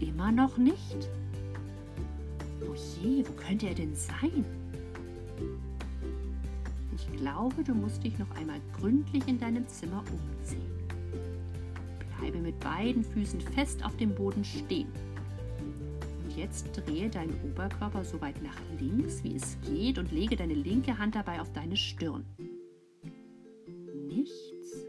Immer 0.00 0.32
noch 0.32 0.56
nicht? 0.58 1.08
Oh 2.62 2.74
je, 3.02 3.24
wo 3.26 3.32
könnte 3.32 3.68
er 3.68 3.74
denn 3.74 3.94
sein? 3.94 4.44
Glaube, 7.24 7.64
du 7.64 7.72
musst 7.72 8.04
dich 8.04 8.18
noch 8.18 8.30
einmal 8.32 8.60
gründlich 8.78 9.26
in 9.26 9.40
deinem 9.40 9.66
Zimmer 9.66 10.04
umziehen. 10.12 10.70
Bleibe 12.18 12.36
mit 12.36 12.60
beiden 12.60 13.02
Füßen 13.02 13.40
fest 13.40 13.82
auf 13.82 13.96
dem 13.96 14.14
Boden 14.14 14.44
stehen. 14.44 14.88
Und 16.22 16.36
jetzt 16.36 16.66
drehe 16.74 17.08
deinen 17.08 17.32
Oberkörper 17.42 18.04
so 18.04 18.20
weit 18.20 18.42
nach 18.42 18.60
links, 18.78 19.24
wie 19.24 19.36
es 19.36 19.56
geht, 19.62 19.96
und 19.96 20.12
lege 20.12 20.36
deine 20.36 20.52
linke 20.52 20.98
Hand 20.98 21.14
dabei 21.14 21.40
auf 21.40 21.50
deine 21.54 21.78
Stirn. 21.78 22.26
Nichts. 24.06 24.84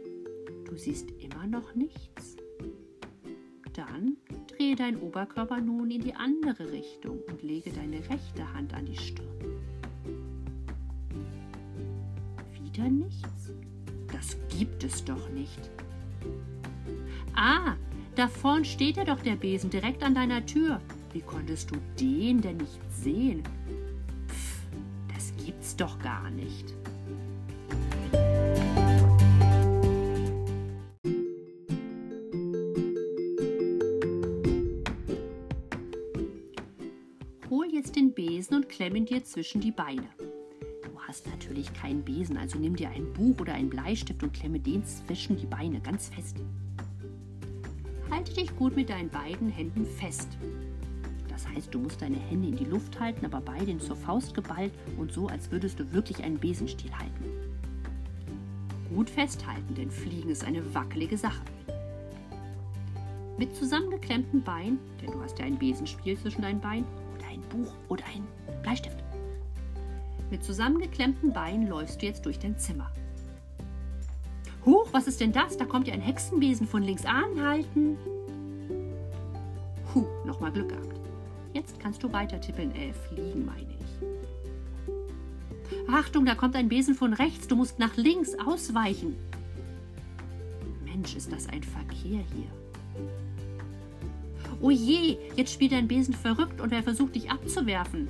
Du 0.65 0.75
siehst 0.75 1.11
immer 1.11 1.47
noch 1.47 1.73
nichts. 1.73 2.35
Dann 3.71 4.17
drehe 4.47 4.75
deinen 4.75 4.97
Oberkörper 4.97 5.61
nun 5.61 5.89
in 5.89 6.01
die 6.01 6.15
andere 6.15 6.69
Richtung 6.69 7.17
und 7.29 7.43
lege 7.43 7.71
deine 7.71 7.99
rechte 8.09 8.53
Hand 8.53 8.73
an 8.73 8.87
die 8.87 8.97
Stirn. 8.97 9.55
Wieder 12.75 12.89
nichts? 12.89 13.53
Das 14.11 14.35
gibt 14.49 14.83
es 14.83 15.05
doch 15.05 15.29
nicht. 15.29 15.69
Ah, 17.33 17.75
da 18.15 18.27
vorn 18.27 18.65
steht 18.65 18.97
ja 18.97 19.05
doch 19.05 19.21
der 19.21 19.37
Besen 19.37 19.69
direkt 19.69 20.03
an 20.03 20.13
deiner 20.13 20.45
Tür. 20.45 20.81
Wie 21.13 21.21
konntest 21.21 21.71
du 21.71 21.77
den 21.97 22.41
denn 22.41 22.57
nicht 22.57 22.79
sehen? 22.91 23.43
Pff, 24.27 24.65
das 25.13 25.33
gibt's 25.45 25.77
doch 25.77 25.97
gar 25.99 26.29
nicht. 26.31 26.73
Hol 37.49 37.67
jetzt 37.71 37.95
den 37.95 38.13
Besen 38.13 38.57
und 38.57 38.67
klemm 38.67 38.97
ihn 38.97 39.05
dir 39.05 39.23
zwischen 39.23 39.61
die 39.61 39.71
Beine. 39.71 40.09
Natürlich 41.55 41.81
keinen 41.81 42.03
Besen, 42.03 42.35
also 42.35 42.59
nimm 42.59 42.75
dir 42.75 42.89
ein 42.89 43.13
Buch 43.13 43.39
oder 43.39 43.53
einen 43.53 43.69
Bleistift 43.69 44.21
und 44.23 44.33
klemme 44.33 44.59
den 44.59 44.83
zwischen 44.83 45.37
die 45.37 45.45
Beine 45.45 45.79
ganz 45.79 46.09
fest. 46.09 46.35
Halte 48.11 48.33
dich 48.33 48.53
gut 48.57 48.75
mit 48.75 48.89
deinen 48.89 49.07
beiden 49.07 49.47
Händen 49.47 49.85
fest. 49.85 50.27
Das 51.29 51.47
heißt, 51.47 51.73
du 51.73 51.79
musst 51.79 52.01
deine 52.01 52.17
Hände 52.17 52.49
in 52.49 52.57
die 52.57 52.65
Luft 52.65 52.99
halten, 52.99 53.25
aber 53.25 53.39
beide 53.39 53.77
zur 53.77 53.95
Faust 53.95 54.33
geballt 54.33 54.73
und 54.97 55.13
so, 55.13 55.27
als 55.27 55.49
würdest 55.49 55.79
du 55.79 55.89
wirklich 55.93 56.21
einen 56.25 56.37
Besenstiel 56.37 56.91
halten. 56.91 57.23
Gut 58.93 59.09
festhalten, 59.09 59.75
denn 59.75 59.89
Fliegen 59.89 60.31
ist 60.31 60.43
eine 60.43 60.75
wackelige 60.75 61.17
Sache. 61.17 61.45
Mit 63.37 63.55
zusammengeklemmten 63.55 64.43
Beinen, 64.43 64.77
denn 65.01 65.11
du 65.13 65.21
hast 65.21 65.39
ja 65.39 65.45
ein 65.45 65.57
Besenspiel 65.57 66.17
zwischen 66.17 66.41
deinen 66.41 66.59
Beinen, 66.59 66.85
oder 67.17 67.27
ein 67.27 67.41
Buch 67.43 67.73
oder 67.87 68.03
ein 68.13 68.27
Bleistift. 68.61 69.04
Mit 70.31 70.43
zusammengeklemmten 70.43 71.33
Beinen 71.33 71.67
läufst 71.67 72.01
du 72.01 72.07
jetzt 72.07 72.25
durch 72.25 72.39
dein 72.39 72.57
Zimmer. 72.57 72.91
Huch, 74.65 74.87
was 74.91 75.07
ist 75.07 75.21
denn 75.21 75.31
das? 75.31 75.57
Da 75.57 75.65
kommt 75.65 75.87
ja 75.87 75.93
ein 75.93 76.01
Hexenbesen 76.01 76.67
von 76.67 76.81
links 76.81 77.05
anhalten. 77.05 77.97
Huh, 79.93 80.07
nochmal 80.25 80.51
Glück 80.51 80.69
gehabt. 80.69 80.99
Jetzt 81.53 81.79
kannst 81.79 82.01
du 82.03 82.11
weiter 82.11 82.41
tippeln, 82.41 82.73
äh, 82.75 82.91
fliegen, 82.91 83.45
meine 83.45 83.61
ich. 83.61 83.75
Achtung, 85.87 86.25
da 86.25 86.35
kommt 86.35 86.55
ein 86.55 86.67
Besen 86.67 86.95
von 86.95 87.13
rechts. 87.13 87.47
Du 87.47 87.55
musst 87.55 87.77
nach 87.79 87.95
links 87.95 88.33
ausweichen. 88.45 89.15
Mensch, 90.83 91.15
ist 91.15 91.31
das 91.31 91.47
ein 91.47 91.63
Verkehr 91.63 92.23
hier. 92.33 92.49
Oh 94.61 94.71
je, 94.71 95.17
jetzt 95.35 95.53
spielt 95.53 95.73
dein 95.73 95.87
Besen 95.87 96.13
verrückt 96.13 96.59
und 96.59 96.73
er 96.73 96.81
versucht 96.81 97.15
dich 97.15 97.29
abzuwerfen. 97.29 98.07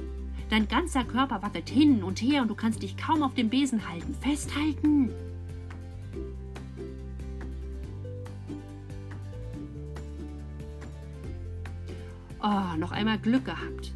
Dein 0.50 0.68
ganzer 0.68 1.04
Körper 1.04 1.42
wackelt 1.42 1.70
hin 1.70 2.04
und 2.04 2.22
her 2.22 2.42
und 2.42 2.50
du 2.50 2.56
kannst 2.56 2.84
dich 2.84 2.98
kaum 2.98 3.24
auf 3.24 3.34
dem 3.34 3.50
Besen 3.50 3.90
halten. 3.90 4.14
Festhalten! 4.22 5.10
Oh, 12.44 12.78
noch 12.78 12.92
einmal 12.92 13.18
Glück 13.18 13.46
gehabt. 13.46 13.92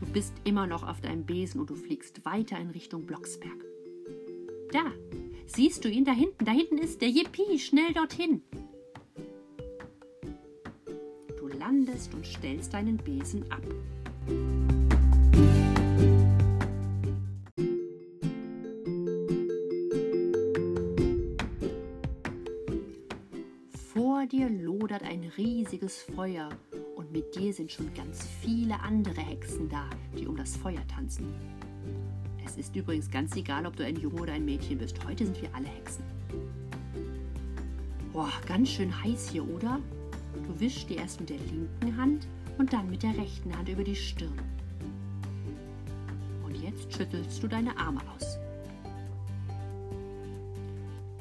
Du 0.00 0.06
bist 0.06 0.32
immer 0.44 0.66
noch 0.66 0.88
auf 0.88 1.02
deinem 1.02 1.24
Besen 1.24 1.60
und 1.60 1.68
du 1.68 1.74
fliegst 1.74 2.24
weiter 2.24 2.58
in 2.58 2.70
Richtung 2.70 3.04
Blocksberg. 3.04 3.62
Da, 4.72 4.84
siehst 5.46 5.84
du 5.84 5.90
ihn 5.90 6.06
da 6.06 6.12
hinten? 6.12 6.46
Da 6.46 6.52
hinten 6.52 6.78
ist 6.78 7.02
der 7.02 7.10
Yippie, 7.10 7.58
schnell 7.58 7.92
dorthin. 7.92 8.42
Du 11.38 11.46
landest 11.48 12.14
und 12.14 12.26
stellst 12.26 12.72
deinen 12.72 12.96
Besen 12.96 13.44
ab. 13.52 13.62
Riesiges 25.84 26.02
Feuer 26.14 26.48
und 26.96 27.12
mit 27.12 27.34
dir 27.34 27.52
sind 27.52 27.70
schon 27.70 27.92
ganz 27.94 28.26
viele 28.40 28.78
andere 28.80 29.20
Hexen 29.20 29.68
da, 29.68 29.84
die 30.16 30.26
um 30.26 30.36
das 30.36 30.56
Feuer 30.56 30.86
tanzen. 30.88 31.34
Es 32.44 32.56
ist 32.56 32.74
übrigens 32.74 33.10
ganz 33.10 33.36
egal, 33.36 33.66
ob 33.66 33.76
du 33.76 33.84
ein 33.84 33.96
Junge 33.96 34.22
oder 34.22 34.32
ein 34.32 34.44
Mädchen 34.44 34.78
bist. 34.78 35.04
Heute 35.04 35.26
sind 35.26 35.40
wir 35.42 35.54
alle 35.54 35.66
Hexen. 35.66 36.04
Boah, 38.12 38.32
ganz 38.46 38.70
schön 38.70 39.02
heiß 39.02 39.30
hier, 39.30 39.46
oder? 39.46 39.78
Du 40.46 40.60
wischst 40.60 40.88
dir 40.88 40.98
erst 40.98 41.20
mit 41.20 41.30
der 41.30 41.38
linken 41.38 41.96
Hand 41.96 42.26
und 42.58 42.72
dann 42.72 42.90
mit 42.90 43.02
der 43.02 43.16
rechten 43.16 43.56
Hand 43.56 43.68
über 43.68 43.84
die 43.84 43.96
Stirn. 43.96 44.38
Und 46.44 46.54
jetzt 46.56 46.94
schüttelst 46.94 47.42
du 47.42 47.48
deine 47.48 47.76
Arme 47.76 48.00
aus. 48.16 48.38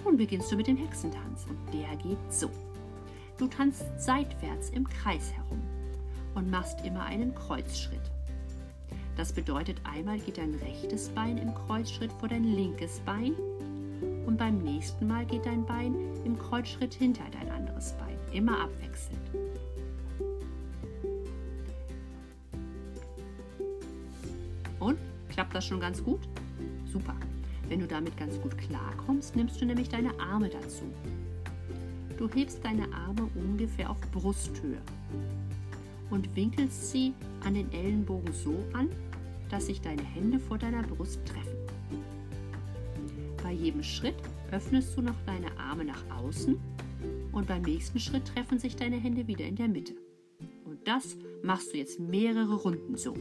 Nun 0.05 0.17
beginnst 0.17 0.51
du 0.51 0.55
mit 0.55 0.67
dem 0.67 0.77
Hexentanz 0.77 1.46
und 1.50 1.74
der 1.74 1.96
geht 1.98 2.32
so. 2.32 2.50
Du 3.38 3.48
tanzt 3.48 3.84
seitwärts 3.98 4.70
im 4.70 4.88
Kreis 4.88 5.32
herum 5.34 5.62
und 6.36 6.50
machst 6.50 6.86
immer 6.86 7.04
einen 7.04 7.34
Kreuzschritt. 7.34 8.12
Das 9.16 9.34
bedeutet, 9.34 9.80
einmal 9.84 10.20
geht 10.20 10.38
dein 10.38 10.56
rechtes 10.56 11.10
Bein 11.10 11.38
im 11.38 11.54
Kreuzschritt 11.54 12.12
vor 12.13 12.30
dein 12.30 12.44
linkes 12.44 13.00
Bein 13.02 13.34
und 14.25 14.38
beim 14.38 14.60
nächsten 14.60 15.08
Mal 15.08 15.25
geht 15.25 15.46
dein 15.46 15.66
Bein 15.66 15.96
im 16.25 16.38
Kreuzschritt 16.38 16.94
hinter 16.94 17.24
dein 17.32 17.52
anderes 17.52 17.94
Bein, 17.94 18.18
immer 18.32 18.63
abwechselnd. 18.63 19.20
Und? 24.80 24.98
Klappt 25.30 25.56
das 25.56 25.66
schon 25.66 25.80
ganz 25.80 26.04
gut? 26.04 26.20
Super. 26.86 27.16
Wenn 27.68 27.80
du 27.80 27.88
damit 27.88 28.18
ganz 28.18 28.40
gut 28.42 28.58
klarkommst, 28.58 29.36
nimmst 29.36 29.60
du 29.62 29.66
nämlich 29.66 29.90
deine 29.90 30.12
Arme 30.20 30.50
dazu. 30.50 30.84
Du 32.17 32.29
hebst 32.29 32.63
deine 32.63 32.91
Arme 32.93 33.27
ungefähr 33.36 33.89
auf 33.89 34.00
Brusthöhe 34.12 34.77
und 36.10 36.36
winkelst 36.36 36.91
sie 36.91 37.13
an 37.43 37.55
den 37.55 37.72
Ellenbogen 37.72 38.34
so 38.34 38.55
an, 38.74 38.89
dass 39.50 39.65
sich 39.65 39.82
deine 39.82 40.03
Hände 40.03 40.39
vor 40.39 40.58
deiner 40.58 40.84
Brust 40.84 41.20
treffen. 41.25 41.58
Bei 43.41 43.51
jedem 43.51 43.84
Schritt 43.84 44.15
öffnest 44.51 44.96
du 44.96 45.01
noch 45.01 45.20
deine 45.25 45.58
Arme 45.58 45.86
nach 45.86 46.03
außen 46.17 46.60
und 47.32 47.48
beim 47.48 47.63
nächsten 47.63 48.00
Schritt 48.00 48.25
treffen 48.27 48.60
sich 48.60 48.75
deine 48.75 48.98
Hände 48.98 49.27
wieder 49.27 49.46
in 49.46 49.55
der 49.55 49.67
Mitte. 49.67 49.93
Und 50.65 50.88
das 50.88 51.17
machst 51.43 51.74
du 51.74 51.77
jetzt 51.77 52.00
mehrere 52.00 52.55
Runden 52.55 52.96
so. 52.96 53.15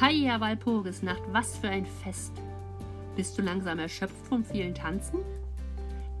Heia 0.00 0.40
Walpurgisnacht, 0.40 1.22
was 1.30 1.56
für 1.56 1.68
ein 1.68 1.86
Fest! 1.86 2.32
Bist 3.14 3.38
du 3.38 3.42
langsam 3.42 3.78
erschöpft 3.78 4.26
vom 4.26 4.44
vielen 4.44 4.74
Tanzen? 4.74 5.20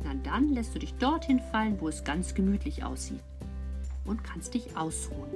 Na 0.04 0.14
dann 0.22 0.50
lässt 0.50 0.76
du 0.76 0.78
dich 0.78 0.94
dorthin 0.94 1.40
fallen, 1.40 1.80
wo 1.80 1.88
es 1.88 2.04
ganz 2.04 2.36
gemütlich 2.36 2.84
aussieht 2.84 3.20
und 4.04 4.22
kannst 4.22 4.54
dich 4.54 4.76
ausruhen. 4.76 5.28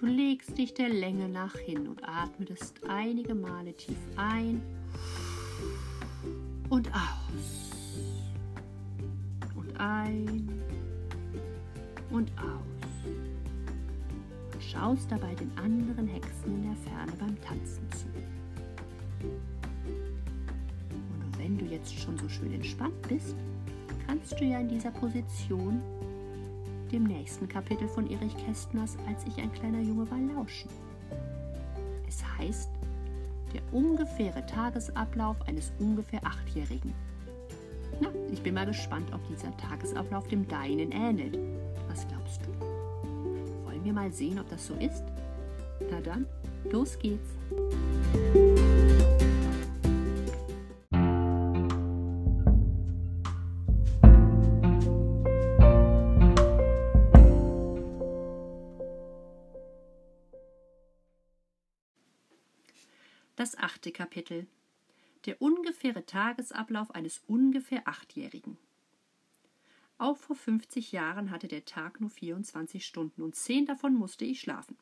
Du 0.00 0.06
legst 0.06 0.56
dich 0.56 0.72
der 0.72 0.88
Länge 0.88 1.28
nach 1.28 1.56
hin 1.56 1.86
und 1.86 2.02
atmest 2.08 2.80
einige 2.88 3.34
Male 3.34 3.74
tief 3.74 3.98
ein 4.16 4.62
dabei 15.10 15.34
den 15.34 15.50
anderen 15.58 16.06
Hexen 16.06 16.54
in 16.54 16.62
der 16.62 16.76
Ferne 16.76 17.12
beim 17.18 17.40
Tanzen 17.40 17.86
zu. 17.92 18.06
Und 21.20 21.38
wenn 21.38 21.58
du 21.58 21.64
jetzt 21.64 21.98
schon 21.98 22.16
so 22.16 22.28
schön 22.28 22.52
entspannt 22.52 23.00
bist, 23.08 23.34
kannst 24.06 24.38
du 24.40 24.44
ja 24.44 24.60
in 24.60 24.68
dieser 24.68 24.90
Position 24.92 25.82
dem 26.92 27.04
nächsten 27.04 27.48
Kapitel 27.48 27.88
von 27.88 28.10
Erich 28.10 28.36
Kästners 28.44 28.96
Als 29.06 29.24
ich 29.26 29.40
ein 29.40 29.52
kleiner 29.52 29.80
Junge 29.80 30.10
war 30.10 30.18
lauschen. 30.18 30.70
Es 32.08 32.22
heißt, 32.38 32.70
der 33.54 33.62
ungefähre 33.72 34.44
Tagesablauf 34.46 35.36
eines 35.46 35.72
ungefähr 35.78 36.24
Achtjährigen. 36.24 36.94
Na, 38.00 38.08
ich 38.32 38.42
bin 38.42 38.54
mal 38.54 38.66
gespannt, 38.66 39.12
ob 39.12 39.26
dieser 39.28 39.56
Tagesablauf 39.56 40.26
dem 40.28 40.46
deinen 40.46 40.92
ähnelt. 40.92 41.38
Was 41.88 42.06
glaubst 42.08 42.40
du? 42.46 42.69
Wollen 43.80 43.94
wir 43.96 44.02
mal 44.02 44.12
sehen, 44.12 44.38
ob 44.38 44.46
das 44.50 44.66
so 44.66 44.74
ist? 44.74 45.04
Na 45.90 46.02
dann, 46.02 46.26
los 46.70 46.98
geht's. 46.98 47.30
Das 63.34 63.56
achte 63.56 63.92
Kapitel. 63.92 64.46
Der 65.24 65.40
ungefähre 65.40 66.04
Tagesablauf 66.04 66.90
eines 66.90 67.22
ungefähr 67.26 67.88
Achtjährigen. 67.88 68.58
Auch 70.00 70.16
vor 70.16 70.34
50 70.34 70.92
Jahren 70.92 71.30
hatte 71.30 71.46
der 71.46 71.66
Tag 71.66 72.00
nur 72.00 72.08
24 72.08 72.86
Stunden 72.86 73.20
und 73.20 73.36
zehn 73.36 73.66
davon 73.66 73.92
musste 73.92 74.24
ich 74.24 74.40
schlafen. 74.40 74.78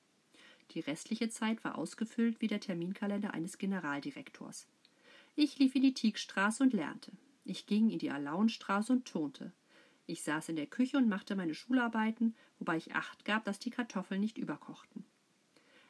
Die 0.70 0.78
restliche 0.78 1.28
Zeit 1.28 1.64
war 1.64 1.76
ausgefüllt 1.76 2.40
wie 2.40 2.46
der 2.46 2.60
Terminkalender 2.60 3.34
eines 3.34 3.58
Generaldirektors. 3.58 4.68
Ich 5.34 5.58
lief 5.58 5.74
in 5.74 5.82
die 5.82 5.92
Tiegstraße 5.92 6.62
und 6.62 6.72
lernte. 6.72 7.10
Ich 7.44 7.66
ging 7.66 7.90
in 7.90 7.98
die 7.98 8.12
Alaunstraße 8.12 8.92
und 8.92 9.06
turnte. 9.06 9.50
Ich 10.06 10.22
saß 10.22 10.50
in 10.50 10.56
der 10.56 10.68
Küche 10.68 10.98
und 10.98 11.08
machte 11.08 11.34
meine 11.34 11.54
Schularbeiten, 11.56 12.36
wobei 12.60 12.76
ich 12.76 12.94
acht 12.94 13.24
gab, 13.24 13.44
dass 13.44 13.58
die 13.58 13.70
Kartoffeln 13.70 14.20
nicht 14.20 14.38
überkochten. 14.38 15.04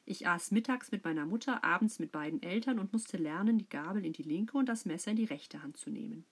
Ich 0.06 0.26
aß 0.26 0.52
mittags 0.52 0.90
mit 0.90 1.04
meiner 1.04 1.26
Mutter, 1.26 1.62
abends 1.64 1.99
mit 1.99 2.12
beiden 2.12 2.42
Eltern 2.42 2.78
und 2.78 2.94
musste 2.94 3.18
lernen, 3.18 3.58
die 3.58 3.68
Gabel 3.68 4.06
in 4.06 4.14
die 4.14 4.23
linke 4.23 4.56
und 4.56 4.70
das 4.70 4.87
Messer 4.87 5.11
in 5.11 5.18
die 5.18 5.26
rechte 5.26 5.62
Hand 5.62 5.76
zu 5.76 5.90
nehmen. 5.90 6.25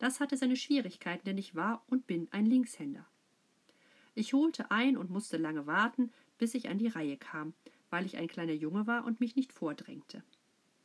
Das 0.00 0.18
hatte 0.18 0.38
seine 0.38 0.56
Schwierigkeiten, 0.56 1.26
denn 1.26 1.36
ich 1.36 1.54
war 1.54 1.84
und 1.86 2.06
bin 2.06 2.26
ein 2.30 2.46
Linkshänder. 2.46 3.06
Ich 4.14 4.32
holte 4.32 4.70
ein 4.70 4.96
und 4.96 5.10
musste 5.10 5.36
lange 5.36 5.66
warten, 5.66 6.10
bis 6.38 6.54
ich 6.54 6.70
an 6.70 6.78
die 6.78 6.88
Reihe 6.88 7.18
kam, 7.18 7.52
weil 7.90 8.06
ich 8.06 8.16
ein 8.16 8.26
kleiner 8.26 8.54
Junge 8.54 8.86
war 8.86 9.04
und 9.04 9.20
mich 9.20 9.36
nicht 9.36 9.52
vordrängte. 9.52 10.24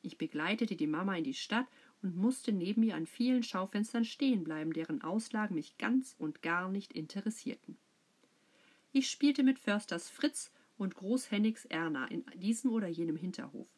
Ich 0.02 0.18
begleitete 0.18 0.76
die 0.76 0.86
Mama 0.86 1.16
in 1.16 1.24
die 1.24 1.34
Stadt 1.34 1.66
und 2.04 2.18
musste 2.18 2.52
neben 2.52 2.84
ihr 2.84 2.96
an 2.96 3.08
vielen 3.08 3.42
Schaufenstern 3.42 4.04
stehen 4.04 4.44
bleiben, 4.44 4.74
deren 4.74 5.02
Auslagen 5.02 5.56
mich 5.56 5.78
ganz 5.78 6.14
und 6.20 6.42
gar 6.42 6.70
nicht 6.70 6.92
interessierten. 6.92 7.78
Ich 8.92 9.10
spielte 9.10 9.44
mit 9.44 9.60
Försters 9.60 10.10
Fritz 10.10 10.52
und 10.78 10.96
Großhennigs 10.96 11.64
Erna 11.66 12.06
in 12.08 12.26
diesem 12.36 12.70
oder 12.70 12.88
jenem 12.88 13.16
Hinterhof. 13.16 13.70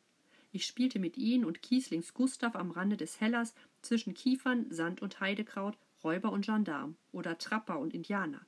Ich 0.51 0.65
spielte 0.65 0.97
mit 0.97 1.17
ihnen 1.17 1.45
und 1.45 1.61
Kieslings 1.61 2.15
Gustav 2.15 2.55
am 2.55 2.71
Rande 2.71 2.97
des 2.97 3.21
Hellers 3.21 3.53
zwischen 3.81 4.13
Kiefern, 4.13 4.65
Sand 4.69 5.01
und 5.01 5.19
Heidekraut, 5.19 5.77
Räuber 6.03 6.31
und 6.31 6.45
Gendarm 6.45 6.95
oder 7.11 7.37
Trapper 7.37 7.79
und 7.79 7.93
Indianer. 7.93 8.45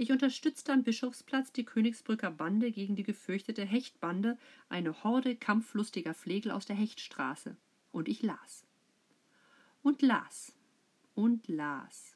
Ich 0.00 0.12
unterstützte 0.12 0.72
am 0.72 0.84
Bischofsplatz 0.84 1.52
die 1.52 1.64
Königsbrücker 1.64 2.30
Bande 2.30 2.70
gegen 2.70 2.94
die 2.94 3.02
gefürchtete 3.02 3.64
Hechtbande, 3.64 4.38
eine 4.68 5.02
Horde 5.02 5.34
kampflustiger 5.34 6.14
Flegel 6.14 6.52
aus 6.52 6.66
der 6.66 6.76
Hechtstraße. 6.76 7.56
Und 7.90 8.08
ich 8.08 8.22
las. 8.22 8.64
Und 9.82 10.00
las. 10.00 10.52
Und 11.16 11.48
las. 11.48 12.14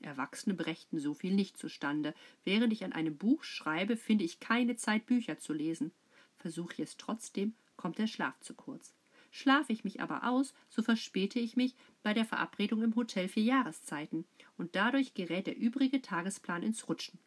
Erwachsene 0.00 0.54
brächten 0.54 1.00
so 1.00 1.12
viel 1.12 1.34
nicht 1.34 1.58
zustande. 1.58 2.14
Während 2.44 2.72
ich 2.72 2.84
an 2.84 2.92
einem 2.92 3.16
Buch 3.16 3.42
schreibe, 3.42 3.96
finde 3.96 4.24
ich 4.24 4.38
keine 4.38 4.76
Zeit, 4.76 5.06
Bücher 5.06 5.38
zu 5.38 5.52
lesen. 5.52 5.90
Versuche 6.36 6.74
ich 6.74 6.80
es 6.80 6.96
trotzdem, 6.96 7.54
kommt 7.76 7.98
der 7.98 8.06
Schlaf 8.06 8.38
zu 8.40 8.54
kurz. 8.54 8.94
Schlafe 9.34 9.72
ich 9.72 9.82
mich 9.82 10.02
aber 10.02 10.28
aus, 10.28 10.52
so 10.68 10.82
verspäte 10.82 11.40
ich 11.40 11.56
mich 11.56 11.74
bei 12.02 12.12
der 12.12 12.26
Verabredung 12.26 12.82
im 12.82 12.94
Hotel 12.94 13.28
für 13.28 13.40
Jahreszeiten, 13.40 14.26
und 14.58 14.76
dadurch 14.76 15.14
gerät 15.14 15.46
der 15.46 15.56
übrige 15.56 16.02
Tagesplan 16.02 16.62
ins 16.62 16.86
Rutschen. 16.86 17.18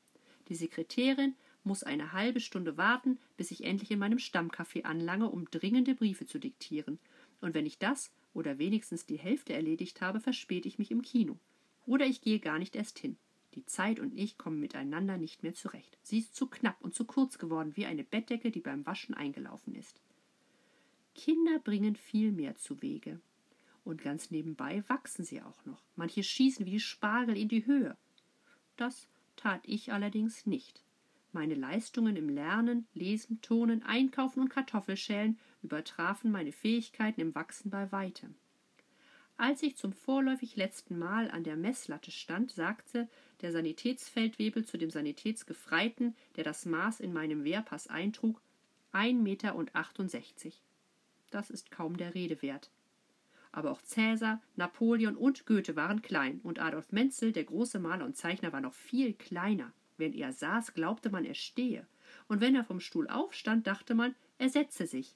Die 0.47 0.55
Sekretärin 0.55 1.33
muss 1.63 1.81
eine 1.81 2.13
halbe 2.13 2.41
Stunde 2.41 2.77
warten, 2.77 3.17
bis 3.37 3.49
ich 3.49 3.63
endlich 3.63 3.89
in 3.89 3.97
meinem 3.97 4.19
Stammcafé 4.19 4.83
anlange, 4.83 5.29
um 5.31 5.49
dringende 5.49 5.95
Briefe 5.95 6.27
zu 6.27 6.37
diktieren. 6.37 6.99
Und 7.41 7.55
wenn 7.55 7.65
ich 7.65 7.79
das 7.79 8.11
oder 8.35 8.59
wenigstens 8.59 9.07
die 9.07 9.17
Hälfte 9.17 9.53
erledigt 9.53 9.99
habe, 10.01 10.19
verspäte 10.19 10.67
ich 10.67 10.77
mich 10.77 10.91
im 10.91 11.01
Kino. 11.01 11.39
Oder 11.87 12.05
ich 12.05 12.21
gehe 12.21 12.39
gar 12.39 12.59
nicht 12.59 12.75
erst 12.75 12.99
hin. 12.99 13.17
Die 13.55 13.65
Zeit 13.65 13.99
und 13.99 14.15
ich 14.15 14.37
kommen 14.37 14.59
miteinander 14.59 15.17
nicht 15.17 15.41
mehr 15.41 15.55
zurecht. 15.55 15.97
Sie 16.03 16.19
ist 16.19 16.35
zu 16.35 16.45
knapp 16.45 16.79
und 16.81 16.93
zu 16.93 17.05
kurz 17.05 17.39
geworden, 17.39 17.75
wie 17.75 17.87
eine 17.87 18.03
Bettdecke, 18.03 18.51
die 18.51 18.61
beim 18.61 18.85
Waschen 18.85 19.15
eingelaufen 19.15 19.73
ist. 19.73 20.01
Kinder 21.15 21.59
bringen 21.59 21.95
viel 21.95 22.31
mehr 22.31 22.55
zuwege. 22.55 23.19
Und 23.83 24.01
ganz 24.01 24.31
nebenbei 24.31 24.83
wachsen 24.87 25.23
sie 25.23 25.41
auch 25.41 25.65
noch. 25.65 25.81
Manche 25.95 26.23
schießen 26.23 26.65
wie 26.65 26.71
die 26.71 26.79
Spargel 26.79 27.37
in 27.37 27.47
die 27.47 27.65
Höhe. 27.65 27.95
Das 28.77 29.07
tat 29.35 29.61
ich 29.65 29.93
allerdings 29.93 30.45
nicht. 30.45 30.83
Meine 31.31 31.55
Leistungen 31.55 32.15
im 32.15 32.29
Lernen, 32.29 32.87
Lesen, 32.93 33.41
Turnen, 33.41 33.83
Einkaufen 33.83 34.39
und 34.39 34.49
Kartoffelschälen 34.49 35.37
übertrafen 35.63 36.31
meine 36.31 36.51
Fähigkeiten 36.51 37.21
im 37.21 37.35
Wachsen 37.35 37.69
bei 37.69 37.91
weitem. 37.91 38.35
Als 39.37 39.61
ich 39.63 39.75
zum 39.75 39.91
vorläufig 39.91 40.55
letzten 40.55 40.97
Mal 40.97 41.29
an 41.29 41.43
der 41.43 41.57
Messlatte 41.57 42.09
stand, 42.09 42.51
sagte 42.51 43.09
der 43.41 43.51
Sanitätsfeldwebel 43.51 44.65
zu 44.65 44.77
dem 44.77 44.89
Sanitätsgefreiten, 44.89 46.15
der 46.37 46.45
das 46.45 46.65
Maß 46.65 47.01
in 47.01 47.11
meinem 47.11 47.43
Wehrpass 47.43 47.87
eintrug, 47.87 48.41
ein 48.93 49.21
Meter 49.21 49.55
und 49.55 49.75
achtundsechzig. 49.75 50.61
Das 51.31 51.49
ist 51.49 51.71
kaum 51.71 51.97
der 51.97 52.13
Rede 52.13 52.41
wert. 52.41 52.71
Aber 53.51 53.71
auch 53.71 53.81
Cäsar, 53.81 54.41
Napoleon 54.55 55.15
und 55.15 55.45
Goethe 55.45 55.75
waren 55.75 56.01
klein, 56.01 56.41
und 56.43 56.59
Adolf 56.59 56.91
Menzel, 56.91 57.31
der 57.31 57.45
große 57.45 57.79
Maler 57.79 58.05
und 58.05 58.17
Zeichner, 58.17 58.51
war 58.51 58.61
noch 58.61 58.73
viel 58.73 59.13
kleiner. 59.13 59.71
Wenn 59.97 60.13
er 60.13 60.33
saß, 60.33 60.73
glaubte 60.73 61.09
man, 61.09 61.23
er 61.23 61.35
stehe, 61.35 61.87
und 62.27 62.41
wenn 62.41 62.55
er 62.55 62.65
vom 62.65 62.79
Stuhl 62.79 63.07
aufstand, 63.07 63.65
dachte 63.65 63.95
man, 63.95 64.13
er 64.37 64.49
setze 64.49 64.87
sich. 64.87 65.15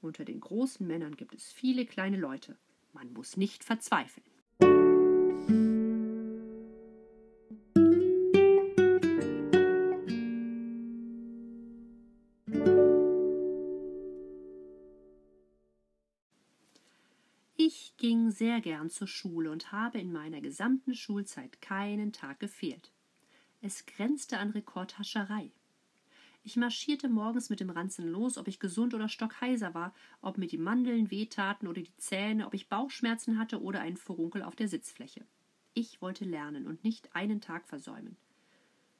Unter 0.00 0.24
den 0.24 0.40
großen 0.40 0.86
Männern 0.86 1.16
gibt 1.16 1.34
es 1.34 1.52
viele 1.52 1.84
kleine 1.84 2.16
Leute, 2.16 2.56
man 2.92 3.12
muss 3.12 3.36
nicht 3.36 3.62
verzweifeln. 3.62 4.24
Ging 18.26 18.32
sehr 18.32 18.60
gern 18.60 18.90
zur 18.90 19.06
Schule 19.06 19.52
und 19.52 19.70
habe 19.70 19.98
in 19.98 20.12
meiner 20.12 20.40
gesamten 20.40 20.94
Schulzeit 20.94 21.60
keinen 21.60 22.12
Tag 22.12 22.40
gefehlt. 22.40 22.90
Es 23.60 23.86
grenzte 23.86 24.38
an 24.38 24.50
Rekordhascherei. 24.50 25.52
Ich 26.42 26.56
marschierte 26.56 27.08
morgens 27.08 27.50
mit 27.50 27.60
dem 27.60 27.70
Ranzen 27.70 28.10
los, 28.10 28.36
ob 28.36 28.48
ich 28.48 28.58
gesund 28.58 28.94
oder 28.94 29.08
stockheiser 29.08 29.74
war, 29.74 29.94
ob 30.22 30.38
mir 30.38 30.48
die 30.48 30.58
Mandeln 30.58 31.10
wehtaten 31.10 31.68
oder 31.68 31.82
die 31.82 31.96
Zähne, 31.98 32.46
ob 32.46 32.54
ich 32.54 32.68
Bauchschmerzen 32.68 33.38
hatte 33.38 33.62
oder 33.62 33.80
einen 33.80 33.96
Furunkel 33.96 34.42
auf 34.42 34.56
der 34.56 34.68
Sitzfläche. 34.68 35.24
Ich 35.74 36.02
wollte 36.02 36.24
lernen 36.24 36.66
und 36.66 36.82
nicht 36.82 37.14
einen 37.14 37.40
Tag 37.40 37.68
versäumen. 37.68 38.16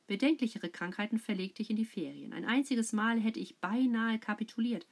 Bedenklichere 0.06 0.68
Krankheiten 0.68 1.18
verlegte 1.18 1.62
ich 1.62 1.70
in 1.70 1.76
die 1.76 1.84
Ferien. 1.84 2.32
Ein 2.32 2.44
einziges 2.44 2.92
Mal 2.92 3.18
hätte 3.18 3.40
ich 3.40 3.58
beinahe 3.58 4.20
kapituliert. 4.20 4.86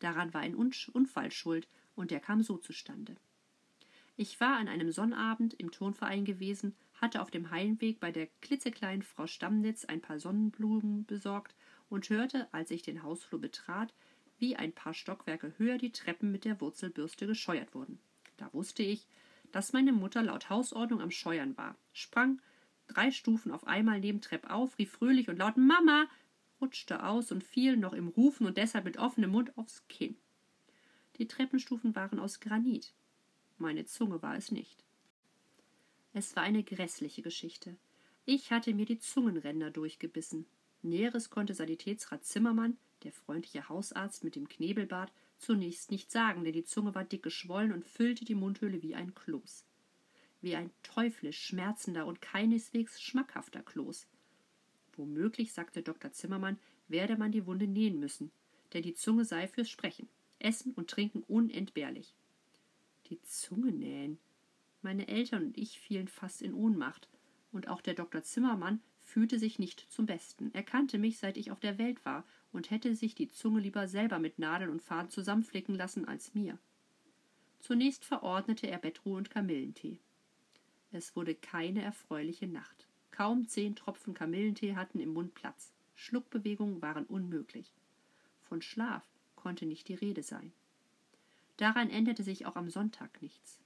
Daran 0.00 0.34
war 0.34 0.40
ein 0.40 0.56
Unfall 0.56 1.30
schuld, 1.30 1.68
und 1.94 2.10
der 2.10 2.20
kam 2.20 2.42
so 2.42 2.58
zustande. 2.58 3.16
Ich 4.16 4.40
war 4.40 4.56
an 4.56 4.68
einem 4.68 4.90
Sonnabend 4.90 5.52
im 5.54 5.70
Turnverein 5.70 6.24
gewesen, 6.24 6.74
hatte 6.94 7.20
auf 7.20 7.30
dem 7.30 7.50
Heimweg 7.50 8.00
bei 8.00 8.10
der 8.10 8.28
klitzekleinen 8.40 9.02
Frau 9.02 9.26
Stammnitz 9.26 9.84
ein 9.84 10.00
paar 10.00 10.18
Sonnenblumen 10.18 11.04
besorgt 11.04 11.54
und 11.90 12.08
hörte, 12.08 12.48
als 12.52 12.70
ich 12.70 12.80
den 12.82 13.02
Hausflur 13.02 13.40
betrat, 13.40 13.92
wie 14.38 14.56
ein 14.56 14.72
paar 14.72 14.94
Stockwerke 14.94 15.52
höher 15.58 15.76
die 15.76 15.92
Treppen 15.92 16.32
mit 16.32 16.46
der 16.46 16.60
Wurzelbürste 16.60 17.26
gescheuert 17.26 17.74
wurden. 17.74 17.98
Da 18.38 18.52
wusste 18.52 18.82
ich, 18.82 19.06
dass 19.52 19.74
meine 19.74 19.92
Mutter 19.92 20.22
laut 20.22 20.48
Hausordnung 20.48 21.00
am 21.00 21.10
Scheuern 21.10 21.56
war, 21.56 21.76
sprang 21.92 22.40
drei 22.88 23.10
Stufen 23.10 23.52
auf 23.52 23.66
einmal 23.66 24.00
neben 24.00 24.20
Trepp 24.20 24.50
auf, 24.50 24.78
rief 24.78 24.92
fröhlich 24.92 25.28
und 25.28 25.38
laut 25.38 25.56
Mama 25.56 26.06
rutschte 26.60 27.04
aus 27.04 27.32
und 27.32 27.44
fiel 27.44 27.76
noch 27.76 27.92
im 27.92 28.08
Rufen 28.08 28.46
und 28.46 28.56
deshalb 28.56 28.84
mit 28.84 28.98
offenem 28.98 29.30
Mund 29.30 29.56
aufs 29.58 29.86
Kinn. 29.88 30.16
Die 31.18 31.28
Treppenstufen 31.28 31.94
waren 31.94 32.18
aus 32.18 32.40
Granit. 32.40 32.94
Meine 33.58 33.86
Zunge 33.86 34.20
war 34.22 34.36
es 34.36 34.52
nicht. 34.52 34.84
Es 36.12 36.36
war 36.36 36.42
eine 36.42 36.62
grässliche 36.62 37.22
Geschichte. 37.22 37.76
Ich 38.26 38.50
hatte 38.50 38.74
mir 38.74 38.84
die 38.84 38.98
Zungenränder 38.98 39.70
durchgebissen. 39.70 40.46
Näheres 40.82 41.30
konnte 41.30 41.54
Sanitätsrat 41.54 42.24
Zimmermann, 42.24 42.76
der 43.02 43.12
freundliche 43.12 43.68
Hausarzt 43.68 44.24
mit 44.24 44.36
dem 44.36 44.48
Knebelbart, 44.48 45.12
zunächst 45.38 45.90
nicht 45.90 46.10
sagen, 46.10 46.44
denn 46.44 46.52
die 46.52 46.64
Zunge 46.64 46.94
war 46.94 47.04
dick 47.04 47.22
geschwollen 47.22 47.72
und 47.72 47.84
füllte 47.84 48.24
die 48.24 48.34
Mundhöhle 48.34 48.82
wie 48.82 48.94
ein 48.94 49.14
Kloß. 49.14 49.64
Wie 50.42 50.54
ein 50.54 50.70
teuflisch 50.82 51.40
schmerzender 51.40 52.06
und 52.06 52.20
keineswegs 52.20 53.00
schmackhafter 53.00 53.62
Kloß. 53.62 54.06
Womöglich, 54.96 55.52
sagte 55.52 55.82
Dr. 55.82 56.12
Zimmermann, 56.12 56.58
werde 56.88 57.16
man 57.16 57.32
die 57.32 57.46
Wunde 57.46 57.66
nähen 57.66 57.98
müssen, 58.00 58.30
denn 58.72 58.82
die 58.82 58.94
Zunge 58.94 59.24
sei 59.24 59.48
fürs 59.48 59.70
Sprechen, 59.70 60.08
Essen 60.38 60.72
und 60.72 60.90
Trinken 60.90 61.22
unentbehrlich. 61.22 62.14
Die 63.08 63.20
Zunge 63.22 63.72
nähen. 63.72 64.18
Meine 64.82 65.08
Eltern 65.08 65.44
und 65.44 65.58
ich 65.58 65.80
fielen 65.80 66.08
fast 66.08 66.42
in 66.42 66.54
Ohnmacht, 66.54 67.08
und 67.52 67.68
auch 67.68 67.80
der 67.80 67.94
Dr. 67.94 68.22
Zimmermann 68.22 68.80
fühlte 69.00 69.38
sich 69.38 69.58
nicht 69.58 69.90
zum 69.90 70.06
Besten. 70.06 70.50
Er 70.52 70.62
kannte 70.62 70.98
mich, 70.98 71.18
seit 71.18 71.36
ich 71.36 71.50
auf 71.50 71.60
der 71.60 71.78
Welt 71.78 72.04
war, 72.04 72.24
und 72.52 72.70
hätte 72.70 72.94
sich 72.94 73.14
die 73.14 73.28
Zunge 73.28 73.60
lieber 73.60 73.88
selber 73.88 74.18
mit 74.18 74.38
Nadeln 74.38 74.70
und 74.70 74.82
Faden 74.82 75.10
zusammenflicken 75.10 75.74
lassen 75.74 76.06
als 76.06 76.34
mir. 76.34 76.58
Zunächst 77.60 78.04
verordnete 78.04 78.66
er 78.66 78.78
Bettruhe 78.78 79.16
und 79.16 79.30
Kamillentee. 79.30 80.00
Es 80.92 81.16
wurde 81.16 81.34
keine 81.34 81.82
erfreuliche 81.82 82.46
Nacht. 82.46 82.86
Kaum 83.10 83.48
zehn 83.48 83.76
Tropfen 83.76 84.14
Kamillentee 84.14 84.74
hatten 84.74 85.00
im 85.00 85.12
Mund 85.12 85.34
Platz. 85.34 85.72
Schluckbewegungen 85.94 86.82
waren 86.82 87.06
unmöglich. 87.06 87.72
Von 88.42 88.62
Schlaf 88.62 89.08
konnte 89.34 89.66
nicht 89.66 89.88
die 89.88 89.94
Rede 89.94 90.22
sein. 90.22 90.52
Daran 91.56 91.90
änderte 91.90 92.22
sich 92.22 92.46
auch 92.46 92.56
am 92.56 92.70
Sonntag 92.70 93.22
nichts. 93.22 93.58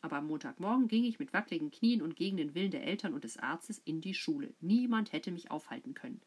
Aber 0.00 0.16
am 0.16 0.28
Montagmorgen 0.28 0.88
ging 0.88 1.04
ich 1.04 1.18
mit 1.18 1.32
wackeligen 1.32 1.70
Knien 1.70 2.02
und 2.02 2.16
gegen 2.16 2.36
den 2.36 2.54
Willen 2.54 2.70
der 2.70 2.84
Eltern 2.84 3.12
und 3.12 3.24
des 3.24 3.36
Arztes 3.38 3.80
in 3.84 4.00
die 4.00 4.14
Schule. 4.14 4.54
Niemand 4.60 5.12
hätte 5.12 5.32
mich 5.32 5.50
aufhalten 5.50 5.94
können. 5.94 6.20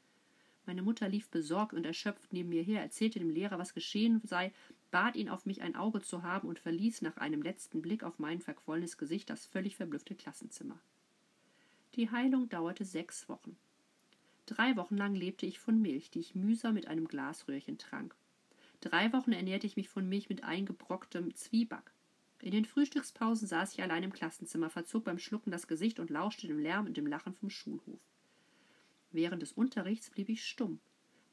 Meine 0.65 0.81
Mutter 0.83 1.09
lief 1.09 1.29
besorgt 1.29 1.73
und 1.73 1.85
erschöpft 1.85 2.31
neben 2.31 2.49
mir 2.49 2.61
her, 2.61 2.81
erzählte 2.81 3.17
dem 3.17 3.31
Lehrer, 3.31 3.57
was 3.57 3.73
geschehen 3.73 4.21
sei, 4.23 4.51
bat 4.91 5.15
ihn, 5.15 5.29
auf 5.29 5.45
mich 5.45 5.61
ein 5.61 5.75
Auge 5.75 6.01
zu 6.01 6.21
haben 6.21 6.47
und 6.47 6.59
verließ 6.59 7.01
nach 7.01 7.17
einem 7.17 7.41
letzten 7.41 7.81
Blick 7.81 8.03
auf 8.03 8.19
mein 8.19 8.39
verquollenes 8.39 8.97
Gesicht 8.97 9.29
das 9.29 9.47
völlig 9.47 9.77
verblüffte 9.77 10.13
Klassenzimmer. 10.13 10.79
Die 11.95 12.11
Heilung 12.11 12.49
dauerte 12.49 12.85
sechs 12.85 13.27
Wochen. 13.29 13.57
Drei 14.45 14.75
Wochen 14.75 14.97
lang 14.97 15.15
lebte 15.15 15.45
ich 15.45 15.59
von 15.59 15.81
Milch, 15.81 16.11
die 16.11 16.19
ich 16.19 16.35
mühsam 16.35 16.75
mit 16.75 16.87
einem 16.87 17.07
Glasröhrchen 17.07 17.77
trank. 17.77 18.15
Drei 18.81 19.11
Wochen 19.11 19.33
ernährte 19.33 19.67
ich 19.67 19.75
mich 19.75 19.89
von 19.89 20.07
Milch 20.07 20.29
mit 20.29 20.43
eingebrocktem 20.43 21.35
Zwieback. 21.35 21.91
In 22.41 22.51
den 22.51 22.63
Frühstückspausen 22.63 23.47
saß 23.47 23.73
ich 23.73 23.81
allein 23.81 24.03
im 24.03 24.13
Klassenzimmer, 24.13 24.69
verzog 24.69 25.03
beim 25.03 25.19
Schlucken 25.19 25.51
das 25.51 25.67
Gesicht 25.67 25.99
und 25.99 26.09
lauschte 26.09 26.47
dem 26.47 26.59
Lärm 26.59 26.85
und 26.85 26.95
dem 26.95 27.05
Lachen 27.05 27.33
vom 27.33 27.49
Schulhof. 27.49 27.99
Während 29.11 29.41
des 29.41 29.51
Unterrichts 29.51 30.09
blieb 30.09 30.29
ich 30.29 30.45
stumm. 30.45 30.79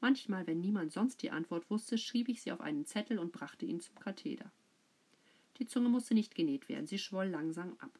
Manchmal, 0.01 0.45
wenn 0.45 0.59
niemand 0.59 0.91
sonst 0.91 1.21
die 1.21 1.31
Antwort 1.31 1.69
wusste, 1.69 1.97
schrieb 1.97 2.27
ich 2.27 2.41
sie 2.41 2.51
auf 2.51 2.59
einen 2.59 2.85
Zettel 2.85 3.17
und 3.17 3.31
brachte 3.31 3.65
ihn 3.65 3.79
zum 3.79 3.95
Katheder. 3.95 4.51
Die 5.57 5.65
Zunge 5.65 5.89
musste 5.89 6.13
nicht 6.13 6.35
genäht 6.35 6.67
werden, 6.67 6.85
sie 6.85 6.99
schwoll 6.99 7.27
langsam 7.27 7.77
ab. 7.79 7.97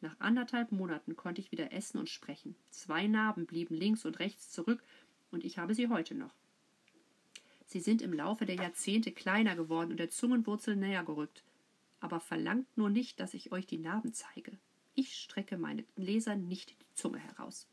Nach 0.00 0.18
anderthalb 0.18 0.72
Monaten 0.72 1.16
konnte 1.16 1.40
ich 1.40 1.52
wieder 1.52 1.72
essen 1.72 1.98
und 1.98 2.08
sprechen. 2.08 2.56
Zwei 2.70 3.06
Narben 3.06 3.46
blieben 3.46 3.74
links 3.74 4.04
und 4.04 4.18
rechts 4.18 4.50
zurück, 4.50 4.82
und 5.30 5.44
ich 5.44 5.58
habe 5.58 5.74
sie 5.74 5.88
heute 5.88 6.14
noch. 6.14 6.34
Sie 7.70 7.80
sind 7.80 8.00
im 8.00 8.14
Laufe 8.14 8.46
der 8.46 8.54
Jahrzehnte 8.54 9.12
kleiner 9.12 9.54
geworden 9.54 9.90
und 9.90 9.98
der 9.98 10.08
Zungenwurzel 10.08 10.74
näher 10.74 11.04
gerückt. 11.04 11.44
Aber 12.00 12.18
verlangt 12.18 12.78
nur 12.78 12.88
nicht, 12.88 13.20
dass 13.20 13.34
ich 13.34 13.52
euch 13.52 13.66
die 13.66 13.76
Narben 13.76 14.14
zeige. 14.14 14.52
Ich 14.94 15.14
strecke 15.16 15.58
meinen 15.58 15.84
Lesern 15.94 16.48
nicht 16.48 16.70
die 16.70 16.94
Zunge 16.94 17.18
heraus. 17.18 17.68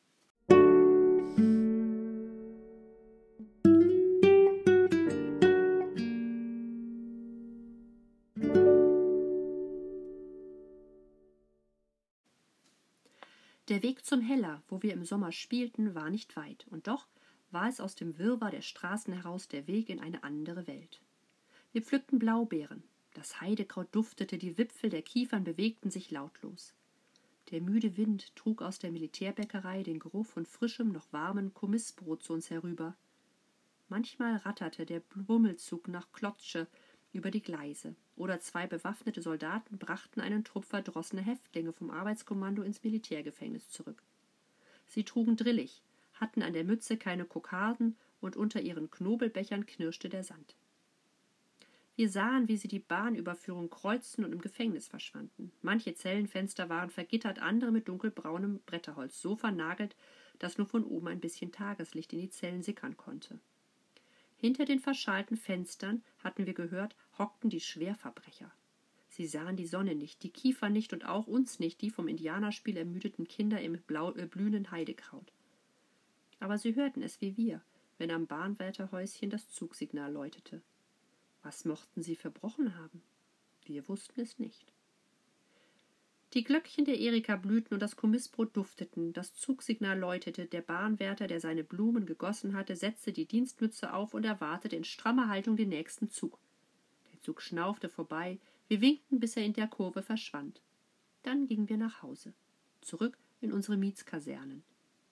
Der 13.69 13.81
Weg 13.81 14.05
zum 14.05 14.19
Heller, 14.19 14.61
wo 14.67 14.83
wir 14.83 14.91
im 14.91 15.05
Sommer 15.05 15.31
spielten, 15.31 15.95
war 15.95 16.09
nicht 16.09 16.35
weit, 16.35 16.65
und 16.69 16.87
doch 16.87 17.07
war 17.55 17.69
es 17.69 17.79
aus 17.79 17.95
dem 17.95 18.19
Wirrwarr 18.19 18.51
der 18.51 18.61
Straßen 18.61 19.13
heraus 19.13 19.47
der 19.47 19.65
Weg 19.65 19.87
in 19.87 20.01
eine 20.01 20.25
andere 20.25 20.67
Welt. 20.67 20.99
Wir 21.71 21.81
pflückten 21.81 22.19
Blaubeeren, 22.19 22.83
das 23.13 23.39
Heidekraut 23.39 23.87
duftete, 23.93 24.37
die 24.37 24.57
Wipfel 24.57 24.89
der 24.89 25.01
Kiefern 25.01 25.45
bewegten 25.45 25.89
sich 25.89 26.11
lautlos. 26.11 26.73
Der 27.51 27.61
müde 27.61 27.95
Wind 27.95 28.35
trug 28.35 28.61
aus 28.61 28.77
der 28.77 28.91
Militärbäckerei 28.91 29.83
den 29.83 29.99
Geruch 29.99 30.25
von 30.25 30.45
frischem, 30.45 30.91
noch 30.91 31.13
warmem 31.13 31.53
Kommissbrot 31.53 32.23
zu 32.23 32.33
uns 32.33 32.49
herüber. 32.49 32.97
Manchmal 33.87 34.35
ratterte 34.35 34.85
der 34.85 34.99
Bummelzug 34.99 35.87
nach 35.87 36.11
Klotzsche 36.11 36.67
über 37.13 37.31
die 37.31 37.41
Gleise, 37.41 37.95
oder 38.17 38.41
zwei 38.41 38.67
bewaffnete 38.67 39.21
Soldaten 39.21 39.77
brachten 39.77 40.19
einen 40.19 40.43
Trupp 40.43 40.65
verdrossener 40.65 41.21
Häftlinge 41.21 41.71
vom 41.71 41.89
Arbeitskommando 41.89 42.63
ins 42.63 42.83
Militärgefängnis 42.83 43.69
zurück. 43.69 44.03
Sie 44.87 45.05
trugen 45.05 45.37
drillig, 45.37 45.81
hatten 46.15 46.41
an 46.41 46.53
der 46.53 46.63
Mütze 46.63 46.97
keine 46.97 47.25
Kokarden 47.25 47.95
und 48.21 48.35
unter 48.35 48.61
ihren 48.61 48.91
Knobelbechern 48.91 49.65
knirschte 49.65 50.09
der 50.09 50.23
Sand. 50.23 50.55
Wir 51.95 52.09
sahen, 52.09 52.49
wie 52.49 52.57
sie 52.57 52.67
die 52.67 52.79
Bahnüberführung 52.79 53.69
kreuzten 53.69 54.25
und 54.25 54.33
im 54.33 54.41
Gefängnis 54.41 54.87
verschwanden. 54.87 55.53
Manche 55.61 55.95
Zellenfenster 55.95 56.67
waren 56.67 56.89
vergittert, 56.89 57.39
andere 57.39 57.71
mit 57.71 57.87
dunkelbraunem 57.87 58.59
Bretterholz 58.65 59.21
so 59.21 59.37
vernagelt, 59.37 59.95
dass 60.39 60.57
nur 60.57 60.67
von 60.67 60.83
oben 60.83 61.07
ein 61.07 61.21
bisschen 61.21 61.53
Tageslicht 61.53 62.11
in 62.11 62.19
die 62.19 62.29
Zellen 62.29 62.63
sickern 62.63 62.97
konnte. 62.97 63.39
Hinter 64.35 64.65
den 64.65 64.79
verschalten 64.79 65.37
Fenstern, 65.37 66.03
hatten 66.21 66.45
wir 66.45 66.53
gehört, 66.53 66.97
hockten 67.17 67.49
die 67.49 67.61
Schwerverbrecher. 67.61 68.51
Sie 69.07 69.27
sahen 69.27 69.55
die 69.55 69.65
Sonne 69.65 69.95
nicht, 69.95 70.23
die 70.23 70.31
Kiefer 70.31 70.67
nicht 70.67 70.91
und 70.91 71.05
auch 71.05 71.27
uns 71.27 71.59
nicht, 71.59 71.79
die 71.81 71.89
vom 71.89 72.09
Indianerspiel 72.09 72.75
ermüdeten 72.75 73.25
Kinder 73.25 73.61
im 73.61 73.79
blau, 73.87 74.13
äh, 74.15 74.25
blühenden 74.25 74.71
Heidekraut. 74.71 75.31
Aber 76.45 76.59
sie 76.59 76.75
hörten 76.75 77.01
es 77.01 77.21
wie 77.21 77.35
wir, 77.37 77.63
wenn 77.97 78.11
am 78.11 78.27
Bahnwärterhäuschen 78.27 79.31
das 79.31 79.49
Zugsignal 79.49 80.13
läutete. 80.13 80.61
Was 81.41 81.65
mochten 81.65 82.03
sie 82.03 82.15
verbrochen 82.15 82.77
haben? 82.77 83.01
Wir 83.63 83.87
wussten 83.89 84.21
es 84.21 84.37
nicht. 84.37 84.71
Die 86.35 86.43
Glöckchen 86.43 86.85
der 86.85 86.99
Erika 86.99 87.35
blühten 87.35 87.73
und 87.73 87.79
das 87.79 87.95
Kommissbrot 87.95 88.55
dufteten, 88.55 89.11
das 89.11 89.33
Zugsignal 89.33 89.97
läutete, 89.97 90.45
der 90.45 90.61
Bahnwärter, 90.61 91.25
der 91.25 91.39
seine 91.39 91.63
Blumen 91.63 92.05
gegossen 92.05 92.53
hatte, 92.53 92.75
setzte 92.75 93.11
die 93.11 93.25
Dienstmütze 93.25 93.91
auf 93.91 94.13
und 94.13 94.23
erwartete 94.23 94.75
in 94.75 94.83
strammer 94.83 95.29
Haltung 95.29 95.57
den 95.57 95.69
nächsten 95.69 96.11
Zug. 96.11 96.37
Der 97.11 97.21
Zug 97.23 97.41
schnaufte 97.41 97.89
vorbei, 97.89 98.37
wir 98.67 98.81
winkten, 98.81 99.19
bis 99.19 99.35
er 99.35 99.45
in 99.45 99.53
der 99.53 99.67
Kurve 99.67 100.03
verschwand. 100.03 100.61
Dann 101.23 101.47
gingen 101.47 101.69
wir 101.69 101.77
nach 101.77 102.03
Hause, 102.03 102.35
zurück 102.81 103.17
in 103.41 103.51
unsere 103.51 103.77
Mietskasernen. 103.77 104.63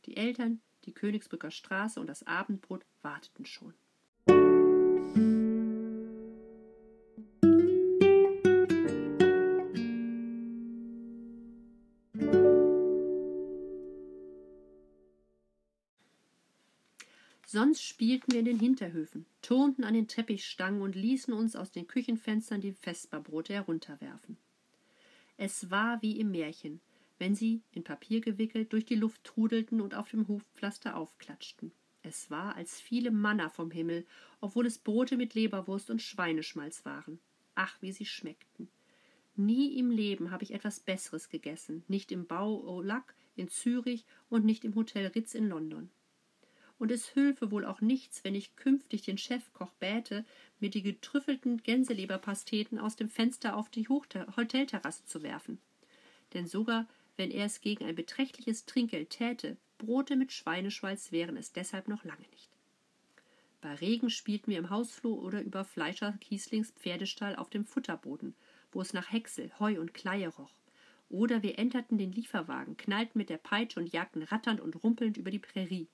Die 0.06 0.15
Eltern, 0.15 0.62
die 0.86 0.93
Königsbrücker 0.93 1.52
Straße 1.52 2.00
und 2.00 2.08
das 2.08 2.26
Abendbrot 2.26 2.86
warteten 3.02 3.46
schon. 3.46 3.74
Sonst 17.54 17.84
spielten 17.84 18.32
wir 18.32 18.39
in 18.39 18.46
den 18.46 18.60
Hinterhöfen, 18.60 19.28
turnten 19.43 19.84
an 19.84 19.93
den 19.93 20.08
Teppichstangen 20.08 20.82
und 20.82 20.96
ließen 20.96 21.32
uns 21.36 21.56
aus 21.56 21.72
den 21.72 21.86
Küchenfenstern 21.86 22.62
die 22.62 22.74
Vesperbrote 22.74 23.54
herunterwerfen. 23.54 24.38
Es 25.38 25.69
war 25.69 26.02
wie 26.02 26.19
im 26.19 26.32
Märchen, 26.32 26.82
wenn 27.23 27.36
sie, 27.36 27.62
in 27.71 27.86
Papier 27.86 28.19
gewickelt, 28.19 28.73
durch 28.73 28.83
die 28.83 28.95
Luft 28.95 29.23
trudelten 29.23 29.79
und 29.79 29.95
auf 29.95 30.09
dem 30.09 30.27
Hofpflaster 30.27 30.97
aufklatschten. 30.97 31.71
Es 32.01 32.29
war, 32.29 32.57
als 32.57 32.81
viele 32.81 33.12
Manna 33.12 33.47
vom 33.47 33.71
Himmel, 33.71 34.05
obwohl 34.41 34.65
es 34.65 34.77
Brote 34.77 35.15
mit 35.15 35.33
Leberwurst 35.33 35.89
und 35.89 36.01
Schweineschmalz 36.01 36.83
waren. 36.83 37.21
Ach, 37.55 37.81
wie 37.81 37.93
sie 37.93 38.05
schmeckten. 38.05 38.67
Nie 39.38 39.79
im 39.79 39.89
Leben 39.89 40.31
habe 40.31 40.43
ich 40.43 40.53
etwas 40.53 40.81
Besseres 40.81 41.29
gegessen, 41.29 41.86
nicht 41.88 42.12
im 42.12 42.27
Bau 42.27 42.62
Olac 42.67 43.15
in 43.38 43.47
Zürich 43.47 44.03
und 44.27 44.43
nicht 44.43 44.65
im 44.65 44.75
Hotel 44.75 45.07
Ritz 45.07 45.33
in 45.33 45.47
London 45.47 45.89
und 46.79 46.91
es 46.91 47.15
hülfe 47.15 47.49
wohl 47.51 47.63
auch 47.63 47.79
nichts, 47.79 48.25
wenn 48.25 48.36
ich 48.36 48.57
künftig 48.57 49.03
den 49.03 49.17
Chefkoch 49.17 49.71
bäte, 49.79 50.25
mir 50.59 50.69
die 50.69 50.81
getrüffelten 50.81 51.63
Gänseleberpasteten 51.63 52.77
aus 52.77 52.97
dem 52.97 53.07
Fenster 53.07 53.55
auf 53.55 53.69
die 53.69 53.88
Hotelterrasse 53.88 55.05
zu 55.05 55.23
werfen. 55.23 55.59
Denn 56.33 56.47
sogar 56.47 56.88
wenn 57.17 57.32
er 57.32 57.45
es 57.45 57.62
gegen 57.62 57.86
ein 57.86 57.95
beträchtliches 57.95 58.65
Trinkgeld 58.65 59.12
täte, 59.12 59.58
Brote 59.78 60.15
mit 60.15 60.32
Schweineschweiß 60.32 61.12
wären 61.12 61.38
es 61.38 61.52
deshalb 61.52 61.88
noch 61.88 62.04
lange 62.04 62.28
nicht. 62.32 62.49
Bei 63.62 63.76
Regen 63.76 64.10
spielten 64.10 64.52
wir 64.52 64.58
im 64.58 64.69
Hausflur 64.69 65.21
oder 65.23 65.41
über 65.41 65.63
Fleischer 65.63 66.13
Kieslings 66.19 66.71
Pferdestall 66.71 67.36
auf 67.36 67.49
dem 67.49 67.65
Futterboden, 67.65 68.36
wo 68.71 68.82
es 68.82 68.93
nach 68.93 69.12
Häcksel, 69.12 69.52
Heu 69.60 69.80
und 69.80 69.93
Kleie 69.93 70.28
roch. 70.28 70.54
Oder 71.10 71.43
wir 71.43 71.60
enterten 71.60 71.97
den 71.97 72.12
Lieferwagen, 72.12 72.76
knallten 72.76 73.19
mit 73.19 73.30
der 73.30 73.38
Peitsche 73.38 73.80
und 73.80 73.93
jagten 73.93 74.23
ratternd 74.23 74.60
und 74.60 74.84
rumpelnd 74.84 75.15
über 75.15 75.32
die 75.32 75.39
Prärie. 75.39 75.88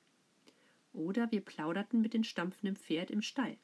Oder 0.94 1.32
wir 1.32 1.42
plauderten 1.42 2.02
mit 2.02 2.14
dem 2.14 2.24
stampfenden 2.24 2.76
Pferd 2.76 3.12
im 3.12 3.22
Stall. 3.22 3.58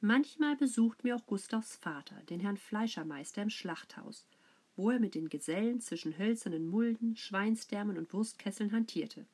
Manchmal 0.00 0.56
besuchten 0.56 1.04
wir 1.04 1.16
auch 1.16 1.26
Gustavs 1.26 1.76
Vater, 1.76 2.16
den 2.28 2.40
Herrn 2.40 2.56
Fleischermeister 2.56 3.42
im 3.42 3.50
Schlachthaus, 3.50 4.26
wo 4.76 4.90
er 4.90 4.98
mit 4.98 5.14
den 5.14 5.28
Gesellen 5.28 5.80
zwischen 5.80 6.18
hölzernen 6.18 6.66
Mulden, 6.66 7.16
Schweinsdärmen 7.16 7.98
und 7.98 8.12
Wurstkesseln 8.12 8.72
hantierte. 8.72 9.26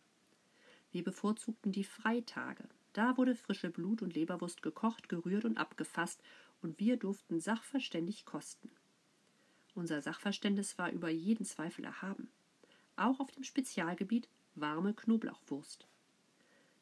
Wir 0.92 1.04
bevorzugten 1.04 1.72
die 1.72 1.84
Freitage. 1.84 2.64
Da 2.92 3.16
wurde 3.16 3.34
frische 3.34 3.70
Blut 3.70 4.02
und 4.02 4.14
Leberwurst 4.14 4.62
gekocht, 4.62 5.08
gerührt 5.08 5.44
und 5.44 5.56
abgefasst, 5.56 6.20
und 6.62 6.78
wir 6.78 6.96
durften 6.96 7.40
sachverständig 7.40 8.26
kosten. 8.26 8.70
Unser 9.74 10.02
Sachverständnis 10.02 10.76
war 10.78 10.90
über 10.90 11.08
jeden 11.08 11.46
Zweifel 11.46 11.84
erhaben. 11.84 12.28
Auch 12.96 13.20
auf 13.20 13.30
dem 13.30 13.44
Spezialgebiet 13.44 14.28
warme 14.56 14.92
Knoblauchwurst. 14.92 15.86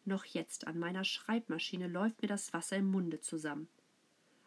Noch 0.05 0.25
jetzt 0.25 0.67
an 0.67 0.79
meiner 0.79 1.05
Schreibmaschine 1.05 1.87
läuft 1.87 2.23
mir 2.23 2.29
das 2.29 2.53
Wasser 2.53 2.79
im 2.79 2.91
Munde 2.91 3.21
zusammen. 3.21 3.69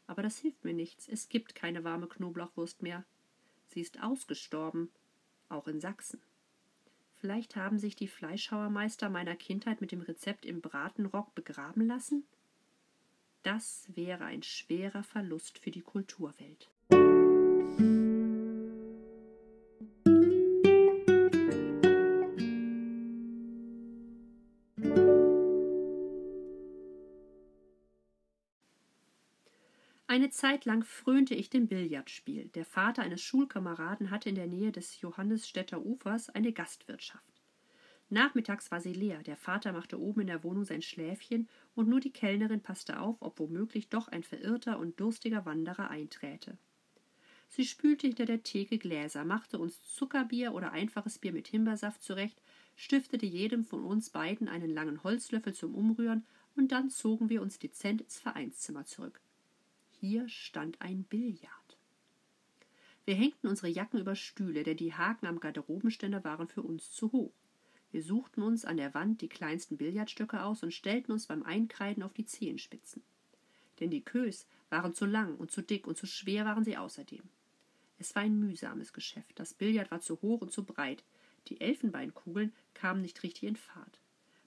Aber 0.07 0.23
das 0.23 0.39
hilft 0.39 0.65
mir 0.65 0.73
nichts. 0.73 1.07
Es 1.07 1.29
gibt 1.29 1.55
keine 1.55 1.83
warme 1.83 2.07
Knoblauchwurst 2.07 2.81
mehr. 2.81 3.05
Sie 3.73 3.81
ist 3.81 4.01
ausgestorben, 4.03 4.91
auch 5.49 5.67
in 5.67 5.79
Sachsen. 5.79 6.21
Vielleicht 7.15 7.55
haben 7.55 7.79
sich 7.79 7.95
die 7.95 8.07
Fleischhauermeister 8.07 9.09
meiner 9.09 9.35
Kindheit 9.35 9.79
mit 9.79 9.91
dem 9.91 10.01
Rezept 10.01 10.45
im 10.45 10.59
Bratenrock 10.59 11.33
begraben 11.35 11.85
lassen? 11.85 12.25
Das 13.43 13.87
wäre 13.95 14.25
ein 14.25 14.43
schwerer 14.43 15.03
Verlust 15.03 15.57
für 15.57 15.71
die 15.71 15.81
Kulturwelt. 15.81 16.69
Eine 30.21 30.29
Zeit 30.29 30.65
lang 30.65 30.83
frönte 30.83 31.33
ich 31.33 31.49
dem 31.49 31.65
Billardspiel. 31.67 32.49
Der 32.49 32.63
Vater 32.63 33.01
eines 33.01 33.23
Schulkameraden 33.23 34.11
hatte 34.11 34.29
in 34.29 34.35
der 34.35 34.45
Nähe 34.45 34.71
des 34.71 35.01
Johannisstädter 35.01 35.83
Ufers 35.83 36.29
eine 36.29 36.53
Gastwirtschaft. 36.53 37.41
Nachmittags 38.09 38.69
war 38.69 38.79
sie 38.81 38.93
leer, 38.93 39.23
der 39.23 39.35
Vater 39.35 39.73
machte 39.73 39.99
oben 39.99 40.21
in 40.21 40.27
der 40.27 40.43
Wohnung 40.43 40.63
sein 40.63 40.83
Schläfchen, 40.83 41.49
und 41.73 41.89
nur 41.89 41.99
die 41.99 42.11
Kellnerin 42.13 42.61
passte 42.61 42.99
auf, 42.99 43.17
ob 43.19 43.39
womöglich 43.39 43.89
doch 43.89 44.09
ein 44.09 44.21
verirrter 44.21 44.77
und 44.77 44.99
durstiger 44.99 45.43
Wanderer 45.47 45.89
einträte. 45.89 46.55
Sie 47.49 47.65
spülte 47.65 48.05
hinter 48.05 48.25
der 48.25 48.43
Theke 48.43 48.77
Gläser, 48.77 49.25
machte 49.25 49.57
uns 49.57 49.83
Zuckerbier 49.85 50.53
oder 50.53 50.71
einfaches 50.71 51.17
Bier 51.17 51.33
mit 51.33 51.47
Himbeersaft 51.47 52.03
zurecht, 52.03 52.39
stiftete 52.75 53.25
jedem 53.25 53.65
von 53.65 53.83
uns 53.83 54.11
beiden 54.11 54.47
einen 54.47 54.69
langen 54.69 55.03
Holzlöffel 55.03 55.55
zum 55.55 55.73
Umrühren, 55.73 56.27
und 56.55 56.71
dann 56.71 56.91
zogen 56.91 57.29
wir 57.29 57.41
uns 57.41 57.57
dezent 57.57 58.01
ins 58.01 58.19
Vereinszimmer 58.19 58.85
zurück. 58.85 59.19
Hier 60.01 60.27
stand 60.29 60.81
ein 60.81 61.03
Billard. 61.03 61.77
Wir 63.05 63.13
hängten 63.13 63.45
unsere 63.45 63.67
Jacken 63.67 63.99
über 63.99 64.15
Stühle, 64.15 64.63
denn 64.63 64.77
die 64.77 64.95
Haken 64.95 65.27
am 65.27 65.39
Garderobenständer 65.39 66.23
waren 66.23 66.47
für 66.47 66.63
uns 66.63 66.89
zu 66.89 67.11
hoch. 67.11 67.35
Wir 67.91 68.01
suchten 68.01 68.41
uns 68.41 68.65
an 68.65 68.77
der 68.77 68.95
Wand 68.95 69.21
die 69.21 69.29
kleinsten 69.29 69.77
Billardstöcke 69.77 70.41
aus 70.41 70.63
und 70.63 70.73
stellten 70.73 71.11
uns 71.11 71.27
beim 71.27 71.43
Einkreiden 71.43 72.01
auf 72.01 72.13
die 72.13 72.25
Zehenspitzen. 72.25 73.03
Denn 73.79 73.91
die 73.91 74.01
Kös 74.01 74.47
waren 74.71 74.95
zu 74.95 75.05
lang 75.05 75.35
und 75.35 75.51
zu 75.51 75.61
dick 75.61 75.85
und 75.85 75.97
zu 75.99 76.07
schwer 76.07 76.45
waren 76.45 76.63
sie 76.63 76.77
außerdem. 76.77 77.21
Es 77.99 78.15
war 78.15 78.23
ein 78.23 78.39
mühsames 78.39 78.93
Geschäft. 78.93 79.39
Das 79.39 79.53
Billard 79.53 79.91
war 79.91 80.01
zu 80.01 80.19
hoch 80.23 80.41
und 80.41 80.51
zu 80.51 80.63
breit. 80.63 81.03
Die 81.47 81.61
Elfenbeinkugeln 81.61 82.53
kamen 82.73 83.03
nicht 83.03 83.21
richtig 83.21 83.43
in 83.43 83.55
Fahrt. 83.55 83.99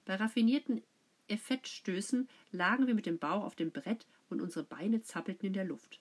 Bei 0.03 0.15
raffinierten 0.15 0.81
Effektstößen 1.27 2.27
lagen 2.51 2.87
wir 2.87 2.93
mit 2.93 3.05
dem 3.05 3.17
Bauch 3.17 3.43
auf 3.43 3.55
dem 3.55 3.71
Brett 3.71 4.05
und 4.29 4.41
unsere 4.41 4.63
Beine 4.63 5.01
zappelten 5.01 5.47
in 5.47 5.53
der 5.53 5.65
Luft. 5.65 5.99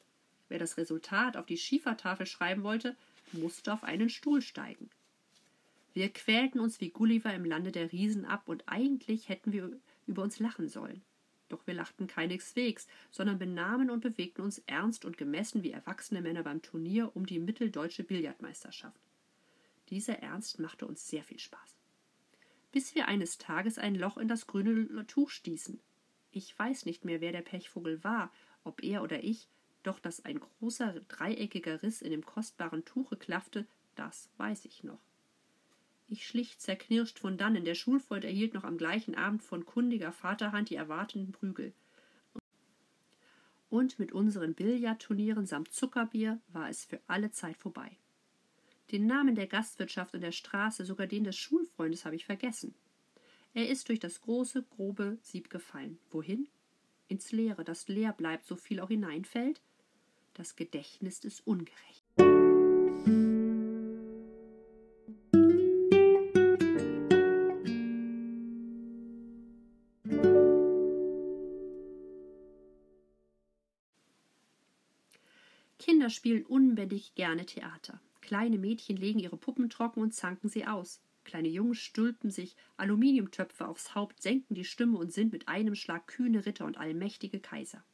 Wer 0.49 0.59
das 0.59 0.77
Resultat 0.77 1.37
auf 1.37 1.47
die 1.47 1.57
Schiefertafel 1.57 2.27
schreiben 2.27 2.63
wollte, 2.63 2.97
musste 3.33 3.73
auf 3.73 3.85
einen 3.85 4.11
Stuhl 4.11 4.43
steigen. 4.43 4.91
Wir 5.95 6.09
quälten 6.11 6.61
uns 6.61 6.81
wie 6.81 6.91
Gulliver 6.91 7.33
im 7.33 7.45
Lande 7.45 7.73
der 7.73 7.93
Riesen 7.93 8.25
ab, 8.25 8.49
und 8.49 8.65
eigentlich 8.67 9.29
hätten 9.29 9.53
wir 9.53 9.71
über 10.07 10.23
uns 10.23 10.41
lachen 10.41 10.69
sollen. 10.69 11.03
Doch 11.49 11.67
wir 11.67 11.75
lachten 11.75 12.07
keineswegs, 12.07 12.89
sondern 13.11 13.39
benahmen 13.39 13.91
und 13.91 14.01
bewegten 14.01 14.43
uns 14.43 14.59
ernst 14.67 15.05
und 15.05 15.17
gemessen 15.17 15.63
wie 15.63 15.71
erwachsene 15.71 16.21
Männer 16.21 16.43
beim 16.43 16.63
Turnier 16.63 17.15
um 17.15 17.27
die 17.27 17.39
mitteldeutsche 17.39 18.03
Billardmeisterschaft. 18.03 19.01
Dieser 19.91 20.19
Ernst 20.19 20.59
machte 20.59 20.87
uns 20.87 21.07
sehr 21.09 21.23
viel 21.23 21.39
Spaß. 21.39 21.74
Bis 22.75 22.97
wir 22.97 23.07
eines 23.07 23.39
Tages 23.39 23.79
ein 23.79 23.95
Loch 23.95 24.17
in 24.17 24.27
das 24.27 24.49
grüne 24.49 25.07
Tuch 25.07 25.31
stießen. 25.31 25.79
Ich 26.33 26.59
weiß 26.59 26.87
nicht 26.87 27.05
mehr, 27.05 27.21
wer 27.21 27.31
der 27.31 27.43
Pechvogel 27.43 28.03
war, 28.03 28.33
ob 28.65 28.83
er 28.83 29.05
oder 29.05 29.23
ich, 29.23 29.47
doch 29.85 30.01
dass 30.01 30.25
ein 30.25 30.41
großer 30.41 30.93
dreieckiger 31.07 31.85
Riss 31.85 32.03
in 32.03 32.11
dem 32.11 32.27
kostbaren 32.27 32.85
Tuche 32.85 33.17
klaffte, 33.17 33.65
das 33.95 34.29
weiß 34.39 34.65
ich 34.65 34.83
noch. 34.83 34.99
Ich 36.09 36.27
schlich 36.27 36.59
zerknirscht 36.59 37.21
von 37.21 37.39
dannen. 37.39 37.65
Der 37.65 37.77
Schulfreund 37.77 38.25
erhielt 38.25 38.55
noch 38.55 38.65
am 38.65 38.77
gleichen 38.77 39.15
Abend 39.15 39.45
von 39.45 39.65
kundiger 39.65 40.11
Vaterhand 40.11 40.69
die 40.69 40.75
erwartenden 40.75 41.31
Prügel. 41.31 41.73
Und 43.71 44.01
mit 44.01 44.11
unseren 44.11 44.55
Billardturnieren 44.55 45.47
samt 45.47 45.73
Zuckerbier 45.73 46.41
war 46.49 46.69
es 46.69 46.85
für 46.85 47.01
alle 47.07 47.31
Zeit 47.31 47.57
vorbei. 47.57 47.97
Den 48.95 49.09
Namen 49.09 49.35
der 49.35 49.49
Gastwirtschaft 49.49 50.15
und 50.15 50.21
der 50.21 50.31
Straße, 50.31 50.85
sogar 50.85 51.09
den 51.09 51.25
des 51.25 51.35
Schulfreundes, 51.37 52.05
habe 52.05 52.15
ich 52.15 52.27
vergessen. 52.27 52.77
Er 53.53 53.69
ist 53.69 53.89
durch 53.89 53.99
das 53.99 54.21
große, 54.21 54.63
grobe 54.71 55.19
Sieb 55.21 55.51
gefallen. 55.51 55.99
Wohin? 56.13 56.47
Ins 57.09 57.33
Leere, 57.33 57.65
das 57.65 57.89
leer 57.89 58.13
bleibt, 58.13 58.47
so 58.47 58.55
viel 58.55 58.79
auch 58.79 58.87
hineinfällt. 58.87 59.61
Das 60.35 60.55
Gedächtnis 60.55 61.25
ist 61.25 61.45
ungerecht. 61.45 62.05
Kinder 75.81 76.11
spielen 76.11 76.45
unbändig 76.47 77.17
gerne 77.17 77.45
Theater. 77.45 78.01
Kleine 78.25 78.57
Mädchen 78.57 78.97
legen 78.97 79.19
ihre 79.19 79.37
Puppen 79.37 79.69
trocken 79.69 80.01
und 80.01 80.15
zanken 80.15 80.49
sie 80.49 80.67
aus. 80.67 81.03
Kleine 81.25 81.49
Jungs 81.49 81.77
stülpen 81.77 82.31
sich 82.31 82.57
Aluminiumtöpfe 82.79 83.69
aufs 83.69 83.95
Haupt, 83.95 84.23
senken 84.23 84.55
die 84.55 84.65
Stimme 84.65 84.97
und 84.97 85.13
sind 85.13 85.31
mit 85.31 85.47
einem 85.47 85.75
Schlag 85.75 86.07
kühne 86.07 86.47
Ritter 86.47 86.65
und 86.65 86.79
allmächtige 86.79 87.39
Kaiser. 87.39 87.85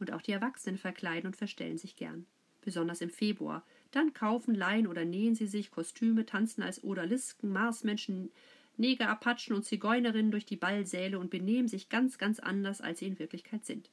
Und 0.00 0.12
auch 0.12 0.20
die 0.20 0.32
Erwachsenen 0.32 0.78
verkleiden 0.78 1.28
und 1.28 1.36
verstellen 1.36 1.78
sich 1.78 1.94
gern. 1.94 2.26
Besonders 2.60 3.02
im 3.02 3.10
Februar. 3.10 3.64
Dann 3.92 4.14
kaufen, 4.14 4.52
leihen 4.52 4.88
oder 4.88 5.04
nähen 5.04 5.36
sie 5.36 5.46
sich 5.46 5.70
Kostüme, 5.70 6.26
tanzen 6.26 6.64
als 6.64 6.82
Odalisken, 6.82 7.52
Marsmenschen, 7.52 8.32
Neger, 8.78 9.10
Apachen 9.10 9.54
und 9.54 9.64
Zigeunerinnen 9.64 10.32
durch 10.32 10.44
die 10.44 10.56
Ballsäle 10.56 11.20
und 11.20 11.30
benehmen 11.30 11.68
sich 11.68 11.88
ganz, 11.88 12.18
ganz 12.18 12.40
anders, 12.40 12.80
als 12.80 12.98
sie 12.98 13.06
in 13.06 13.20
Wirklichkeit 13.20 13.64
sind. 13.64 13.90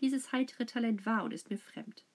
Dieses 0.00 0.32
heitere 0.32 0.64
Talent 0.64 1.04
war 1.04 1.22
und 1.22 1.34
ist 1.34 1.50
mir 1.50 1.58
fremd. 1.58 2.06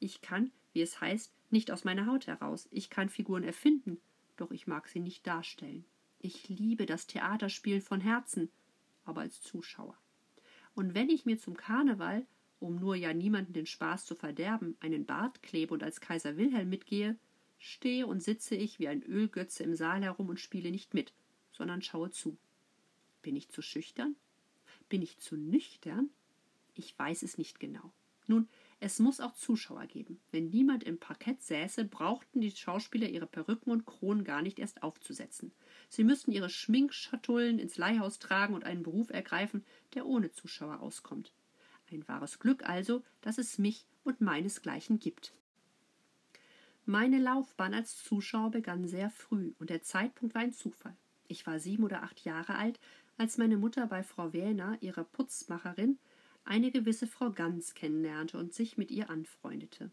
Ich 0.00 0.20
kann, 0.20 0.50
wie 0.76 0.82
es 0.82 1.00
heißt, 1.00 1.32
nicht 1.48 1.70
aus 1.70 1.84
meiner 1.84 2.06
Haut 2.06 2.26
heraus. 2.26 2.68
Ich 2.70 2.90
kann 2.90 3.08
Figuren 3.08 3.42
erfinden, 3.42 3.98
doch 4.36 4.50
ich 4.50 4.66
mag 4.66 4.88
sie 4.88 5.00
nicht 5.00 5.26
darstellen. 5.26 5.86
Ich 6.20 6.50
liebe 6.50 6.84
das 6.84 7.06
Theaterspielen 7.06 7.80
von 7.80 8.02
Herzen, 8.02 8.50
aber 9.04 9.22
als 9.22 9.40
Zuschauer. 9.40 9.96
Und 10.74 10.94
wenn 10.94 11.08
ich 11.08 11.24
mir 11.24 11.38
zum 11.38 11.56
Karneval, 11.56 12.26
um 12.60 12.76
nur 12.76 12.94
ja 12.94 13.14
niemanden 13.14 13.54
den 13.54 13.64
Spaß 13.64 14.04
zu 14.04 14.14
verderben, 14.14 14.76
einen 14.80 15.06
Bart 15.06 15.42
klebe 15.42 15.72
und 15.72 15.82
als 15.82 16.02
Kaiser 16.02 16.36
Wilhelm 16.36 16.68
mitgehe, 16.68 17.16
stehe 17.56 18.06
und 18.06 18.22
sitze 18.22 18.54
ich 18.54 18.78
wie 18.78 18.88
ein 18.88 19.02
Ölgötze 19.02 19.62
im 19.64 19.74
Saal 19.74 20.02
herum 20.02 20.28
und 20.28 20.40
spiele 20.40 20.70
nicht 20.70 20.92
mit, 20.92 21.14
sondern 21.52 21.80
schaue 21.80 22.10
zu. 22.10 22.36
Bin 23.22 23.34
ich 23.34 23.48
zu 23.48 23.62
schüchtern? 23.62 24.14
Bin 24.90 25.00
ich 25.00 25.16
zu 25.16 25.38
nüchtern? 25.38 26.10
Ich 26.74 26.98
weiß 26.98 27.22
es 27.22 27.38
nicht 27.38 27.60
genau. 27.60 27.92
Nun, 28.26 28.46
es 28.78 28.98
muss 28.98 29.20
auch 29.20 29.32
Zuschauer 29.32 29.86
geben. 29.86 30.20
Wenn 30.30 30.50
niemand 30.50 30.84
im 30.84 30.98
Parkett 30.98 31.42
säße, 31.42 31.86
brauchten 31.86 32.40
die 32.40 32.50
Schauspieler 32.50 33.08
ihre 33.08 33.26
Perücken 33.26 33.70
und 33.70 33.86
Kronen 33.86 34.22
gar 34.22 34.42
nicht 34.42 34.58
erst 34.58 34.82
aufzusetzen. 34.82 35.52
Sie 35.88 36.04
müssten 36.04 36.30
ihre 36.30 36.50
Schminkschatullen 36.50 37.58
ins 37.58 37.78
Leihhaus 37.78 38.18
tragen 38.18 38.54
und 38.54 38.64
einen 38.64 38.82
Beruf 38.82 39.10
ergreifen, 39.10 39.64
der 39.94 40.06
ohne 40.06 40.30
Zuschauer 40.30 40.80
auskommt. 40.80 41.32
Ein 41.90 42.06
wahres 42.06 42.38
Glück 42.38 42.68
also, 42.68 43.02
dass 43.22 43.38
es 43.38 43.58
mich 43.58 43.86
und 44.04 44.20
meinesgleichen 44.20 44.98
gibt. 44.98 45.32
Meine 46.84 47.18
Laufbahn 47.18 47.74
als 47.74 48.02
Zuschauer 48.04 48.50
begann 48.50 48.86
sehr 48.86 49.10
früh, 49.10 49.52
und 49.58 49.70
der 49.70 49.82
Zeitpunkt 49.82 50.34
war 50.34 50.42
ein 50.42 50.52
Zufall. 50.52 50.96
Ich 51.28 51.46
war 51.46 51.58
sieben 51.58 51.82
oder 51.82 52.02
acht 52.02 52.24
Jahre 52.24 52.56
alt, 52.56 52.78
als 53.16 53.38
meine 53.38 53.56
Mutter 53.56 53.86
bei 53.86 54.02
Frau 54.02 54.32
Wähner, 54.32 54.76
ihrer 54.80 55.04
Putzmacherin, 55.04 55.98
eine 56.46 56.70
gewisse 56.70 57.06
Frau 57.06 57.30
Ganz 57.30 57.74
kennenlernte 57.74 58.38
und 58.38 58.54
sich 58.54 58.78
mit 58.78 58.90
ihr 58.90 59.10
anfreundete. 59.10 59.90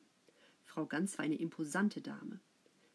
Frau 0.64 0.86
Ganz 0.86 1.18
war 1.18 1.26
eine 1.26 1.40
imposante 1.40 2.02
Dame. 2.02 2.40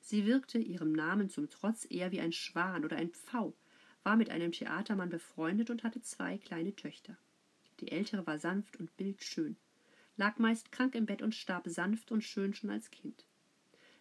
Sie 0.01 0.27
wirkte 0.27 0.59
ihrem 0.59 0.93
Namen 0.93 1.29
zum 1.29 1.51
Trotz 1.51 1.87
eher 1.91 2.13
wie 2.13 2.21
ein 2.21 2.33
Schwan 2.33 2.85
oder 2.85 2.97
ein 2.97 3.11
Pfau, 3.11 3.55
war 4.05 4.17
mit 4.17 4.31
einem 4.31 4.53
Theatermann 4.53 5.11
befreundet 5.11 5.71
und 5.71 5.83
hatte 5.83 6.01
zwei 6.01 6.39
kleine 6.39 6.75
Töchter. 6.75 7.19
Die 7.81 7.91
ältere 7.93 8.27
war 8.27 8.39
sanft 8.39 8.77
und 8.77 8.97
bildschön, 8.97 9.57
lag 10.17 10.39
meist 10.39 10.73
krank 10.73 10.95
im 10.95 11.07
Bett 11.07 11.23
und 11.23 11.35
starb 11.35 11.69
sanft 11.69 12.13
und 12.13 12.23
schön 12.23 12.55
schon 12.55 12.71
als 12.71 12.91
Kind. 12.91 13.27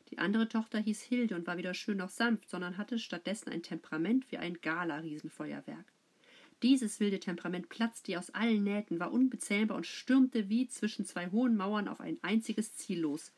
Die 0.09 0.19
andere 0.19 0.47
Tochter 0.47 0.79
hieß 0.79 1.01
Hilde 1.01 1.35
und 1.35 1.47
war 1.47 1.57
weder 1.57 1.73
schön 1.73 1.97
noch 1.97 2.09
sanft, 2.09 2.49
sondern 2.49 2.77
hatte 2.77 2.99
stattdessen 2.99 3.49
ein 3.49 3.63
Temperament 3.63 4.31
wie 4.31 4.37
ein 4.37 4.61
Gala-Riesenfeuerwerk. 4.61 5.91
Dieses 6.63 6.99
wilde 6.99 7.19
Temperament 7.19 7.69
platzte 7.69 8.17
aus 8.17 8.31
allen 8.31 8.63
Nähten, 8.63 8.99
war 8.99 9.11
unbezähmbar 9.11 9.77
und 9.77 9.85
stürmte 9.85 10.49
wie 10.49 10.67
zwischen 10.67 11.05
zwei 11.05 11.29
hohen 11.29 11.55
Mauern 11.55 11.87
auf 11.87 11.99
ein 11.99 12.17
einziges 12.23 12.73
Ziel 12.73 13.01
los 13.01 13.31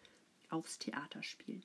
aufs 0.49 0.79
Theaterspielen. 0.79 1.63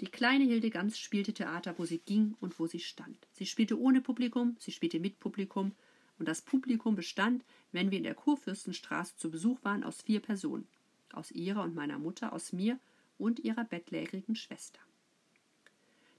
Die 0.00 0.06
kleine 0.06 0.44
Hildegans 0.44 0.98
spielte 0.98 1.32
Theater, 1.32 1.74
wo 1.78 1.84
sie 1.84 1.98
ging 1.98 2.34
und 2.40 2.58
wo 2.58 2.66
sie 2.66 2.80
stand. 2.80 3.16
Sie 3.32 3.46
spielte 3.46 3.78
ohne 3.78 4.00
Publikum, 4.00 4.56
sie 4.58 4.72
spielte 4.72 5.00
mit 5.00 5.20
Publikum, 5.20 5.72
und 6.18 6.28
das 6.28 6.42
Publikum 6.42 6.94
bestand, 6.94 7.44
wenn 7.72 7.90
wir 7.90 7.98
in 7.98 8.04
der 8.04 8.14
Kurfürstenstraße 8.14 9.16
zu 9.16 9.30
Besuch 9.30 9.58
waren, 9.62 9.82
aus 9.82 10.02
vier 10.02 10.20
Personen. 10.20 10.68
Aus 11.12 11.30
ihrer 11.30 11.62
und 11.62 11.74
meiner 11.74 11.98
Mutter, 11.98 12.32
aus 12.32 12.52
mir 12.52 12.78
und 13.18 13.40
ihrer 13.40 13.64
bettlägerigen 13.64 14.36
Schwester. 14.36 14.80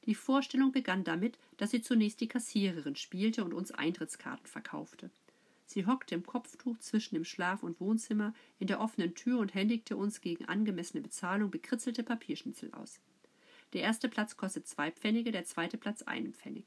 Die 0.06 0.16
Vorstellung 0.16 0.74
begann 0.74 1.06
damit, 1.06 1.38
dass 1.56 1.72
sie 1.72 1.82
zunächst 1.82 2.20
die 2.20 2.28
Kassiererin 2.28 2.96
spielte 2.96 3.46
und 3.46 3.54
uns 3.54 3.72
Eintrittskarten 3.72 4.48
verkaufte. 4.48 5.10
Sie 5.66 5.86
hockte 5.86 6.14
im 6.14 6.26
Kopftuch 6.26 6.78
zwischen 6.80 7.16
dem 7.16 7.24
Schlaf- 7.24 7.64
und 7.64 7.80
Wohnzimmer 7.80 8.34
in 8.60 8.68
der 8.68 8.82
offenen 8.82 9.16
Tür 9.16 9.40
und 9.40 9.54
händigte 9.54 9.96
uns 9.96 10.20
gegen 10.20 10.46
angemessene 10.46 11.02
Bezahlung 11.02 11.52
bekritzelte 11.52 12.04
Papierschnitzel 12.04 12.74
aus. 12.74 13.00
Der 13.72 13.82
erste 13.82 14.10
Platz 14.10 14.36
kostet 14.36 14.68
zwei 14.68 14.92
Pfennige, 14.92 15.32
der 15.32 15.46
zweite 15.46 15.78
Platz 15.78 16.02
einen 16.02 16.34
Pfennig. 16.34 16.66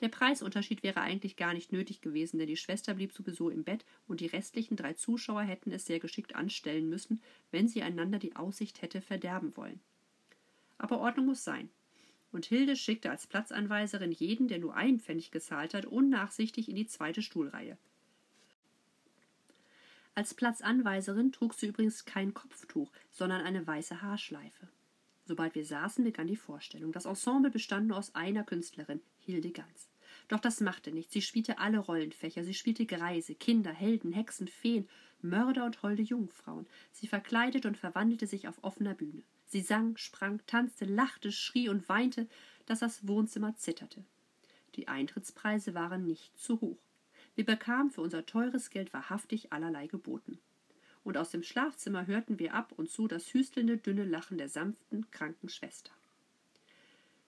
Der 0.00 0.08
Preisunterschied 0.08 0.82
wäre 0.82 1.00
eigentlich 1.00 1.36
gar 1.36 1.54
nicht 1.54 1.72
nötig 1.72 2.00
gewesen, 2.00 2.38
denn 2.38 2.48
die 2.48 2.56
Schwester 2.56 2.94
blieb 2.94 3.12
sowieso 3.12 3.50
im 3.50 3.64
Bett 3.64 3.84
und 4.08 4.20
die 4.20 4.26
restlichen 4.26 4.76
drei 4.76 4.94
Zuschauer 4.94 5.42
hätten 5.42 5.72
es 5.72 5.86
sehr 5.86 6.00
geschickt 6.00 6.34
anstellen 6.34 6.88
müssen, 6.88 7.22
wenn 7.50 7.68
sie 7.68 7.82
einander 7.82 8.18
die 8.18 8.34
Aussicht 8.34 8.82
hätte 8.82 9.00
verderben 9.00 9.56
wollen. 9.56 9.80
Aber 10.78 10.98
Ordnung 10.98 11.26
muss 11.26 11.44
sein 11.44 11.70
und 12.36 12.46
Hilde 12.46 12.76
schickte 12.76 13.10
als 13.10 13.26
Platzanweiserin 13.26 14.12
jeden, 14.12 14.46
der 14.46 14.58
nur 14.58 14.76
einen 14.76 15.00
Pfennig 15.00 15.30
gezahlt 15.32 15.74
hat, 15.74 15.86
unnachsichtig 15.86 16.68
in 16.68 16.76
die 16.76 16.86
zweite 16.86 17.22
Stuhlreihe. 17.22 17.78
Als 20.14 20.34
Platzanweiserin 20.34 21.32
trug 21.32 21.54
sie 21.54 21.66
übrigens 21.66 22.04
kein 22.04 22.34
Kopftuch, 22.34 22.92
sondern 23.10 23.40
eine 23.40 23.66
weiße 23.66 24.02
Haarschleife. 24.02 24.68
Sobald 25.24 25.54
wir 25.54 25.64
saßen, 25.64 26.04
begann 26.04 26.26
die 26.26 26.36
Vorstellung. 26.36 26.92
Das 26.92 27.06
Ensemble 27.06 27.50
bestand 27.50 27.88
nur 27.88 27.96
aus 27.96 28.14
einer 28.14 28.44
Künstlerin, 28.44 29.00
Hilde 29.18 29.50
Ganz. 29.50 29.88
Doch 30.28 30.40
das 30.40 30.60
machte 30.60 30.92
nichts. 30.92 31.12
Sie 31.12 31.22
spielte 31.22 31.58
alle 31.58 31.78
Rollenfächer. 31.78 32.44
Sie 32.44 32.54
spielte 32.54 32.86
Greise, 32.86 33.34
Kinder, 33.34 33.72
Helden, 33.72 34.12
Hexen, 34.12 34.46
Feen, 34.46 34.88
Mörder 35.22 35.64
und 35.64 35.82
holde 35.82 36.02
Jungfrauen. 36.02 36.66
Sie 36.92 37.08
verkleidete 37.08 37.66
und 37.66 37.76
verwandelte 37.76 38.26
sich 38.26 38.46
auf 38.46 38.62
offener 38.62 38.94
Bühne. 38.94 39.22
Sie 39.46 39.60
sang, 39.60 39.96
sprang, 39.96 40.40
tanzte, 40.46 40.84
lachte, 40.84 41.32
schrie 41.32 41.68
und 41.68 41.88
weinte, 41.88 42.28
dass 42.66 42.80
das 42.80 43.06
Wohnzimmer 43.06 43.56
zitterte. 43.56 44.04
Die 44.74 44.88
Eintrittspreise 44.88 45.74
waren 45.74 46.04
nicht 46.04 46.38
zu 46.38 46.60
hoch. 46.60 46.78
Wir 47.34 47.44
bekamen 47.44 47.90
für 47.90 48.00
unser 48.00 48.26
teures 48.26 48.70
Geld 48.70 48.92
wahrhaftig 48.92 49.52
allerlei 49.52 49.86
geboten. 49.86 50.38
Und 51.04 51.16
aus 51.16 51.30
dem 51.30 51.42
Schlafzimmer 51.42 52.06
hörten 52.06 52.38
wir 52.38 52.54
ab 52.54 52.72
und 52.76 52.90
zu 52.90 53.06
das 53.06 53.32
hüstelnde, 53.32 53.76
dünne 53.76 54.04
Lachen 54.04 54.38
der 54.38 54.48
sanften, 54.48 55.08
kranken 55.10 55.48
Schwester. 55.48 55.92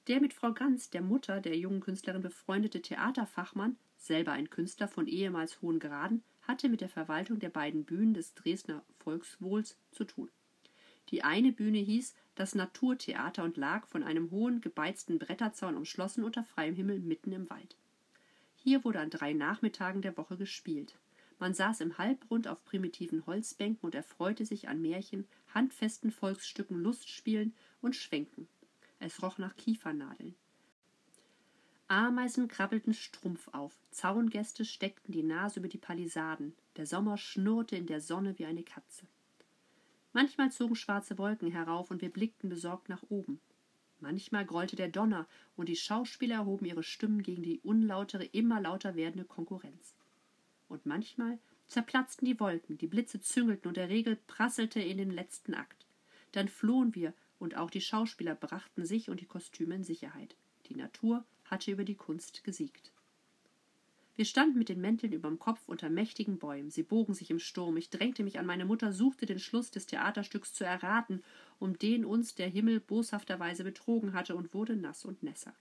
Der 0.08 0.20
mit 0.20 0.32
Frau 0.32 0.52
Ganz, 0.52 0.90
der 0.90 1.02
Mutter 1.02 1.40
der 1.40 1.56
jungen 1.56 1.80
Künstlerin, 1.80 2.22
befreundete 2.22 2.82
Theaterfachmann, 2.82 3.76
selber 3.98 4.32
ein 4.32 4.50
Künstler 4.50 4.88
von 4.88 5.06
ehemals 5.06 5.60
hohen 5.60 5.78
Graden, 5.78 6.24
hatte 6.42 6.68
mit 6.68 6.80
der 6.80 6.88
Verwaltung 6.88 7.38
der 7.38 7.50
beiden 7.50 7.84
Bühnen 7.84 8.14
des 8.14 8.34
Dresdner 8.34 8.82
Volkswohls 9.00 9.76
zu 9.92 10.04
tun. 10.04 10.30
Die 11.10 11.24
eine 11.24 11.52
Bühne 11.52 11.78
hieß 11.78 12.14
das 12.34 12.54
Naturtheater 12.54 13.42
und 13.42 13.56
lag 13.56 13.86
von 13.86 14.02
einem 14.02 14.30
hohen, 14.30 14.60
gebeizten 14.60 15.18
Bretterzaun 15.18 15.76
umschlossen 15.76 16.24
unter 16.24 16.44
freiem 16.44 16.74
Himmel 16.74 17.00
mitten 17.00 17.32
im 17.32 17.48
Wald. 17.50 17.76
Hier 18.56 18.84
wurde 18.84 19.00
an 19.00 19.10
drei 19.10 19.32
Nachmittagen 19.32 20.02
der 20.02 20.16
Woche 20.16 20.36
gespielt. 20.36 20.96
Man 21.38 21.54
saß 21.54 21.80
im 21.80 21.98
Halbrund 21.98 22.48
auf 22.48 22.64
primitiven 22.64 23.24
Holzbänken 23.26 23.86
und 23.86 23.94
erfreute 23.94 24.44
sich 24.44 24.68
an 24.68 24.82
Märchen, 24.82 25.26
handfesten 25.54 26.10
Volksstücken, 26.10 26.82
Lustspielen 26.82 27.54
und 27.80 27.96
Schwenken. 27.96 28.48
Es 28.98 29.22
roch 29.22 29.38
nach 29.38 29.56
Kiefernadeln. 29.56 30.34
Ameisen 31.86 32.48
krabbelten 32.48 32.92
Strumpf 32.92 33.48
auf, 33.52 33.74
Zaungäste 33.90 34.66
steckten 34.66 35.12
die 35.12 35.22
Nase 35.22 35.60
über 35.60 35.68
die 35.68 35.78
Palisaden, 35.78 36.54
der 36.76 36.86
Sommer 36.86 37.16
schnurrte 37.16 37.76
in 37.76 37.86
der 37.86 38.02
Sonne 38.02 38.38
wie 38.38 38.44
eine 38.44 38.62
Katze. 38.62 39.06
Manchmal 40.12 40.50
zogen 40.50 40.74
schwarze 40.74 41.18
Wolken 41.18 41.50
herauf 41.50 41.90
und 41.90 42.00
wir 42.00 42.10
blickten 42.10 42.48
besorgt 42.48 42.88
nach 42.88 43.02
oben. 43.08 43.40
Manchmal 44.00 44.44
grollte 44.44 44.76
der 44.76 44.88
Donner 44.88 45.26
und 45.56 45.68
die 45.68 45.76
Schauspieler 45.76 46.36
erhoben 46.36 46.66
ihre 46.66 46.82
Stimmen 46.82 47.22
gegen 47.22 47.42
die 47.42 47.60
unlautere, 47.60 48.24
immer 48.24 48.60
lauter 48.60 48.94
werdende 48.94 49.24
Konkurrenz. 49.24 49.94
Und 50.68 50.86
manchmal 50.86 51.38
zerplatzten 51.66 52.26
die 52.26 52.38
Wolken, 52.38 52.78
die 52.78 52.86
Blitze 52.86 53.20
züngelten 53.20 53.68
und 53.68 53.76
der 53.76 53.88
Regel 53.88 54.16
prasselte 54.26 54.80
in 54.80 54.98
den 54.98 55.10
letzten 55.10 55.54
Akt. 55.54 55.86
Dann 56.32 56.48
flohen 56.48 56.94
wir 56.94 57.12
und 57.38 57.56
auch 57.56 57.70
die 57.70 57.80
Schauspieler 57.80 58.34
brachten 58.34 58.84
sich 58.84 59.10
und 59.10 59.20
die 59.20 59.26
Kostüme 59.26 59.74
in 59.74 59.84
Sicherheit. 59.84 60.36
Die 60.66 60.74
Natur 60.74 61.24
hatte 61.44 61.70
über 61.70 61.84
die 61.84 61.94
Kunst 61.94 62.44
gesiegt. 62.44 62.92
Wir 64.18 64.24
standen 64.24 64.58
mit 64.58 64.68
den 64.68 64.80
Mänteln 64.80 65.12
überm 65.12 65.38
Kopf 65.38 65.60
unter 65.68 65.88
mächtigen 65.88 66.40
Bäumen. 66.40 66.72
Sie 66.72 66.82
bogen 66.82 67.14
sich 67.14 67.30
im 67.30 67.38
Sturm. 67.38 67.76
Ich 67.76 67.88
drängte 67.88 68.24
mich 68.24 68.40
an 68.40 68.46
meine 68.46 68.64
Mutter, 68.64 68.92
suchte 68.92 69.26
den 69.26 69.38
Schluss 69.38 69.70
des 69.70 69.86
Theaterstücks 69.86 70.52
zu 70.52 70.64
erraten, 70.64 71.22
um 71.60 71.78
den 71.78 72.04
uns 72.04 72.34
der 72.34 72.48
Himmel 72.48 72.80
boshafterweise 72.80 73.62
betrogen 73.62 74.14
hatte, 74.14 74.34
und 74.34 74.54
wurde 74.54 74.74
nass 74.74 75.04
und 75.04 75.22
nässer. 75.22 75.54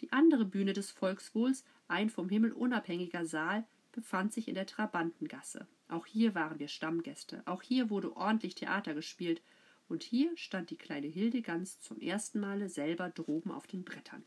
Die 0.00 0.12
andere 0.12 0.44
Bühne 0.44 0.74
des 0.74 0.90
Volkswohls, 0.90 1.64
ein 1.88 2.10
vom 2.10 2.28
Himmel 2.28 2.52
unabhängiger 2.52 3.24
Saal, 3.24 3.64
befand 3.92 4.34
sich 4.34 4.46
in 4.46 4.54
der 4.54 4.66
Trabantengasse. 4.66 5.66
Auch 5.88 6.04
hier 6.04 6.34
waren 6.34 6.58
wir 6.58 6.68
Stammgäste. 6.68 7.42
Auch 7.46 7.62
hier 7.62 7.88
wurde 7.88 8.14
ordentlich 8.14 8.56
Theater 8.56 8.92
gespielt. 8.92 9.40
Und 9.88 10.02
hier 10.02 10.36
stand 10.36 10.68
die 10.68 10.76
kleine 10.76 11.06
Hildegans 11.06 11.80
zum 11.80 11.98
ersten 11.98 12.40
Male 12.40 12.68
selber 12.68 13.08
droben 13.08 13.52
auf 13.52 13.66
den 13.66 13.84
Brettern. 13.84 14.22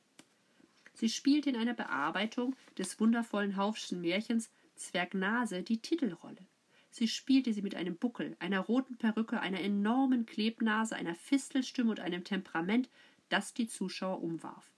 Sie 0.94 1.10
spielte 1.10 1.50
in 1.50 1.56
einer 1.56 1.74
Bearbeitung 1.74 2.56
des 2.78 3.00
wundervollen 3.00 3.58
Haufschen 3.58 4.02
Märchens 4.02 4.50
Zwergnase 4.76 5.64
die 5.64 5.80
Titelrolle. 5.80 6.46
Sie 6.92 7.08
spielte 7.08 7.54
sie 7.54 7.64
mit 7.64 7.74
einem 7.76 7.96
Buckel, 7.96 8.36
einer 8.40 8.60
roten 8.60 8.98
Perücke, 8.98 9.40
einer 9.40 9.60
enormen 9.60 10.28
Klebnase, 10.28 10.96
einer 10.96 11.16
Fistelstimme 11.16 11.90
und 11.90 12.00
einem 12.00 12.24
Temperament, 12.24 12.90
das 13.30 13.54
die 13.54 13.68
Zuschauer 13.68 14.22
umwarf. 14.22 14.72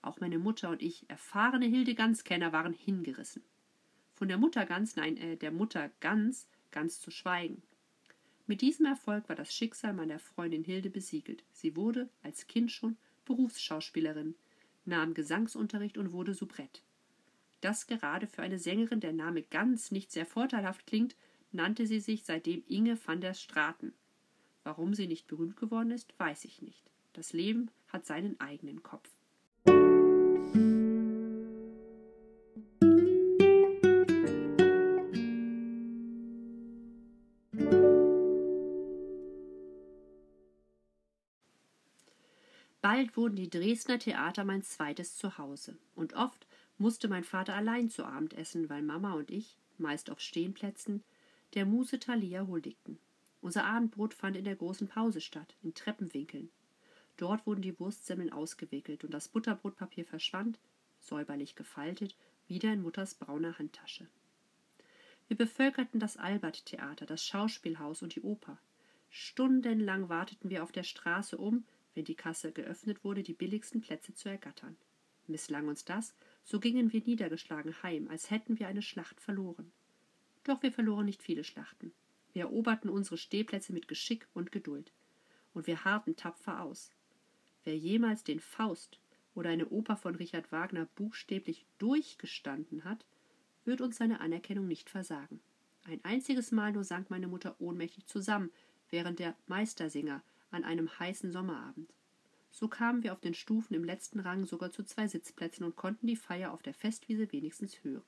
Auch 0.00 0.18
meine 0.20 0.38
Mutter 0.38 0.70
und 0.70 0.82
ich, 0.82 1.04
erfahrene 1.08 1.66
Hildegans-Kenner, 1.66 2.52
waren 2.52 2.72
hingerissen. 2.72 3.42
Von 4.14 4.28
der 4.28 4.38
Mutter 4.38 4.64
Gans, 4.64 4.96
nein, 4.96 5.16
äh, 5.18 5.36
der 5.36 5.52
Mutter 5.52 5.90
Gans, 6.00 6.48
ganz 6.70 7.00
zu 7.00 7.10
schweigen. 7.10 7.62
Mit 8.46 8.62
diesem 8.62 8.86
Erfolg 8.86 9.28
war 9.28 9.36
das 9.36 9.54
Schicksal 9.54 9.92
meiner 9.92 10.18
Freundin 10.18 10.64
Hilde 10.64 10.90
besiegelt. 10.90 11.44
Sie 11.52 11.76
wurde, 11.76 12.08
als 12.22 12.46
Kind 12.46 12.72
schon, 12.72 12.96
Berufsschauspielerin 13.24 14.34
nahm 14.84 15.14
Gesangsunterricht 15.14 15.98
und 15.98 16.12
wurde 16.12 16.34
Soubrette. 16.34 16.82
Dass 17.60 17.86
gerade 17.86 18.26
für 18.26 18.42
eine 18.42 18.58
Sängerin 18.58 19.00
der 19.00 19.12
Name 19.12 19.42
ganz 19.42 19.90
nicht 19.90 20.10
sehr 20.10 20.26
vorteilhaft 20.26 20.86
klingt, 20.86 21.16
nannte 21.52 21.86
sie 21.86 22.00
sich 22.00 22.24
seitdem 22.24 22.64
Inge 22.66 22.98
van 23.04 23.20
der 23.20 23.34
Straten. 23.34 23.92
Warum 24.64 24.94
sie 24.94 25.06
nicht 25.06 25.26
berühmt 25.26 25.56
geworden 25.56 25.90
ist, 25.90 26.18
weiß 26.18 26.44
ich 26.44 26.62
nicht. 26.62 26.82
Das 27.12 27.32
Leben 27.32 27.70
hat 27.88 28.06
seinen 28.06 28.40
eigenen 28.40 28.82
Kopf. 28.82 29.08
Bald 43.02 43.16
wurden 43.16 43.34
die 43.34 43.50
Dresdner 43.50 43.98
Theater 43.98 44.44
mein 44.44 44.62
zweites 44.62 45.16
Zuhause, 45.16 45.76
und 45.96 46.14
oft 46.14 46.46
musste 46.78 47.08
mein 47.08 47.24
Vater 47.24 47.52
allein 47.52 47.90
zu 47.90 48.04
Abend 48.04 48.32
essen, 48.32 48.68
weil 48.68 48.82
Mama 48.82 49.14
und 49.14 49.28
ich, 49.28 49.56
meist 49.76 50.08
auf 50.08 50.20
Stehenplätzen, 50.20 51.02
der 51.54 51.66
Muse 51.66 51.98
Thalia 51.98 52.46
huldigten. 52.46 53.00
Unser 53.40 53.64
Abendbrot 53.64 54.14
fand 54.14 54.36
in 54.36 54.44
der 54.44 54.54
großen 54.54 54.86
Pause 54.86 55.20
statt, 55.20 55.56
in 55.64 55.74
Treppenwinkeln. 55.74 56.48
Dort 57.16 57.44
wurden 57.44 57.62
die 57.62 57.76
Wurstsemmeln 57.80 58.32
ausgewickelt 58.32 59.02
und 59.02 59.12
das 59.12 59.26
Butterbrotpapier 59.26 60.04
verschwand, 60.04 60.60
säuberlich 61.00 61.56
gefaltet, 61.56 62.14
wieder 62.46 62.72
in 62.72 62.82
Mutters 62.82 63.14
brauner 63.14 63.58
Handtasche. 63.58 64.06
Wir 65.26 65.36
bevölkerten 65.36 65.98
das 65.98 66.18
Albert-Theater, 66.18 67.04
das 67.04 67.26
Schauspielhaus 67.26 68.00
und 68.02 68.14
die 68.14 68.22
Oper. 68.22 68.58
Stundenlang 69.10 70.08
warteten 70.08 70.50
wir 70.50 70.62
auf 70.62 70.70
der 70.70 70.84
Straße, 70.84 71.36
um, 71.36 71.64
wenn 71.94 72.04
die 72.04 72.14
Kasse 72.14 72.52
geöffnet 72.52 73.04
wurde, 73.04 73.22
die 73.22 73.34
billigsten 73.34 73.80
Plätze 73.80 74.14
zu 74.14 74.28
ergattern. 74.28 74.76
Misslang 75.26 75.68
uns 75.68 75.84
das, 75.84 76.14
so 76.42 76.58
gingen 76.58 76.92
wir 76.92 77.02
niedergeschlagen 77.02 77.82
heim, 77.82 78.08
als 78.08 78.30
hätten 78.30 78.58
wir 78.58 78.68
eine 78.68 78.82
Schlacht 78.82 79.20
verloren. 79.20 79.72
Doch 80.44 80.62
wir 80.62 80.72
verloren 80.72 81.06
nicht 81.06 81.22
viele 81.22 81.44
Schlachten. 81.44 81.92
Wir 82.32 82.42
eroberten 82.42 82.90
unsere 82.90 83.18
Stehplätze 83.18 83.72
mit 83.72 83.88
Geschick 83.88 84.26
und 84.34 84.52
Geduld. 84.52 84.92
Und 85.54 85.66
wir 85.66 85.84
harrten 85.84 86.16
tapfer 86.16 86.62
aus. 86.62 86.90
Wer 87.64 87.76
jemals 87.76 88.24
den 88.24 88.40
Faust 88.40 88.98
oder 89.34 89.50
eine 89.50 89.68
Oper 89.68 89.96
von 89.96 90.16
Richard 90.16 90.50
Wagner 90.50 90.86
buchstäblich 90.96 91.64
durchgestanden 91.78 92.84
hat, 92.84 93.04
wird 93.64 93.80
uns 93.80 93.96
seine 93.96 94.20
Anerkennung 94.20 94.66
nicht 94.66 94.90
versagen. 94.90 95.40
Ein 95.84 96.04
einziges 96.04 96.52
Mal 96.52 96.72
nur 96.72 96.84
sank 96.84 97.10
meine 97.10 97.28
Mutter 97.28 97.60
ohnmächtig 97.60 98.06
zusammen, 98.06 98.50
während 98.90 99.18
der 99.18 99.36
Meistersinger 99.46 100.22
an 100.52 100.64
einem 100.64 100.98
heißen 100.98 101.32
Sommerabend. 101.32 101.92
So 102.50 102.68
kamen 102.68 103.02
wir 103.02 103.12
auf 103.12 103.20
den 103.20 103.34
Stufen 103.34 103.74
im 103.74 103.84
letzten 103.84 104.20
Rang 104.20 104.44
sogar 104.44 104.70
zu 104.70 104.84
zwei 104.84 105.08
Sitzplätzen 105.08 105.64
und 105.64 105.74
konnten 105.74 106.06
die 106.06 106.16
Feier 106.16 106.52
auf 106.52 106.62
der 106.62 106.74
Festwiese 106.74 107.32
wenigstens 107.32 107.82
hören. 107.82 108.02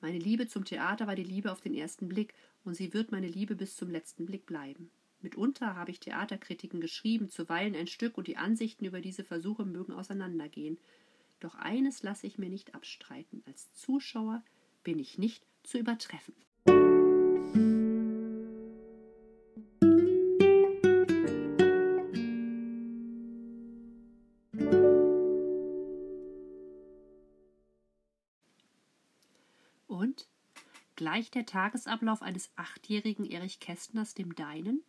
Meine 0.00 0.18
Liebe 0.18 0.46
zum 0.46 0.64
Theater 0.64 1.06
war 1.06 1.16
die 1.16 1.24
Liebe 1.24 1.50
auf 1.50 1.60
den 1.60 1.74
ersten 1.74 2.08
Blick, 2.08 2.34
und 2.64 2.74
sie 2.74 2.92
wird 2.92 3.12
meine 3.12 3.28
Liebe 3.28 3.54
bis 3.54 3.76
zum 3.76 3.90
letzten 3.90 4.26
Blick 4.26 4.44
bleiben. 4.46 4.90
Mitunter 5.22 5.74
habe 5.74 5.90
ich 5.90 6.00
Theaterkritiken 6.00 6.80
geschrieben, 6.80 7.28
zuweilen 7.28 7.74
ein 7.74 7.86
Stück, 7.86 8.18
und 8.18 8.28
die 8.28 8.36
Ansichten 8.36 8.84
über 8.84 9.00
diese 9.00 9.24
Versuche 9.24 9.64
mögen 9.64 9.92
auseinandergehen. 9.92 10.78
Doch 11.40 11.54
eines 11.54 12.02
lasse 12.02 12.26
ich 12.26 12.38
mir 12.38 12.48
nicht 12.48 12.74
abstreiten. 12.74 13.42
Als 13.46 13.72
Zuschauer 13.72 14.42
bin 14.84 14.98
ich 14.98 15.18
nicht 15.18 15.44
zu 15.62 15.78
übertreffen. 15.78 16.34
Gleicht 31.08 31.36
der 31.36 31.46
Tagesablauf 31.46 32.20
eines 32.20 32.50
achtjährigen 32.56 33.24
Erich 33.24 33.60
Kästners 33.60 34.12
dem 34.12 34.34
deinen? 34.34 34.82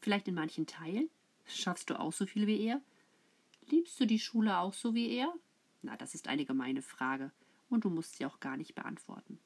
Vielleicht 0.00 0.26
in 0.28 0.34
manchen 0.34 0.66
Teilen? 0.66 1.10
Schaffst 1.44 1.90
du 1.90 2.00
auch 2.00 2.14
so 2.14 2.24
viel 2.24 2.46
wie 2.46 2.58
er? 2.64 2.80
Liebst 3.66 4.00
du 4.00 4.06
die 4.06 4.18
Schule 4.18 4.56
auch 4.56 4.72
so 4.72 4.94
wie 4.94 5.10
er? 5.10 5.30
Na, 5.82 5.94
das 5.98 6.14
ist 6.14 6.26
eine 6.26 6.46
gemeine 6.46 6.80
Frage, 6.80 7.32
und 7.68 7.84
du 7.84 7.90
musst 7.90 8.16
sie 8.16 8.24
auch 8.24 8.40
gar 8.40 8.56
nicht 8.56 8.74
beantworten. 8.74 9.38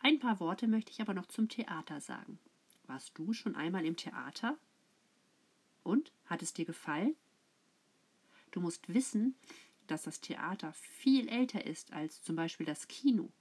Ein 0.00 0.18
paar 0.18 0.38
Worte 0.38 0.68
möchte 0.68 0.92
ich 0.92 1.00
aber 1.00 1.14
noch 1.14 1.28
zum 1.28 1.48
Theater 1.48 2.02
sagen. 2.02 2.38
Warst 2.88 3.16
du 3.16 3.32
schon 3.32 3.56
einmal 3.56 3.86
im 3.86 3.96
Theater? 3.96 4.58
Und? 5.82 6.12
Hat 6.26 6.42
es 6.42 6.52
dir 6.52 6.66
gefallen? 6.66 7.16
Du 8.50 8.60
musst 8.60 8.92
wissen, 8.92 9.34
dass 9.86 10.02
das 10.02 10.20
Theater 10.20 10.74
viel 10.74 11.26
älter 11.30 11.64
ist 11.64 11.94
als 11.94 12.20
zum 12.20 12.36
Beispiel 12.36 12.66
das 12.66 12.86
Kino. 12.86 13.32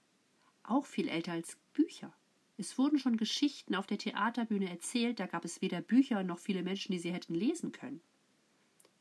Auch 0.68 0.86
viel 0.86 1.08
älter 1.08 1.34
als 1.34 1.58
Bücher. 1.74 2.12
Es 2.58 2.78
wurden 2.78 2.98
schon 2.98 3.18
Geschichten 3.18 3.76
auf 3.76 3.86
der 3.86 3.98
Theaterbühne 3.98 4.70
erzählt, 4.70 5.20
da 5.20 5.28
gab 5.28 5.46
es 5.46 5.62
weder 5.62 5.82
Bücher 5.82 6.24
noch 6.24 6.40
viele 6.40 6.64
Menschen, 6.64 6.92
die 6.92 7.00
sie 7.00 7.14
hätten 7.14 7.36
lesen 7.36 7.72
können. 7.72 8.02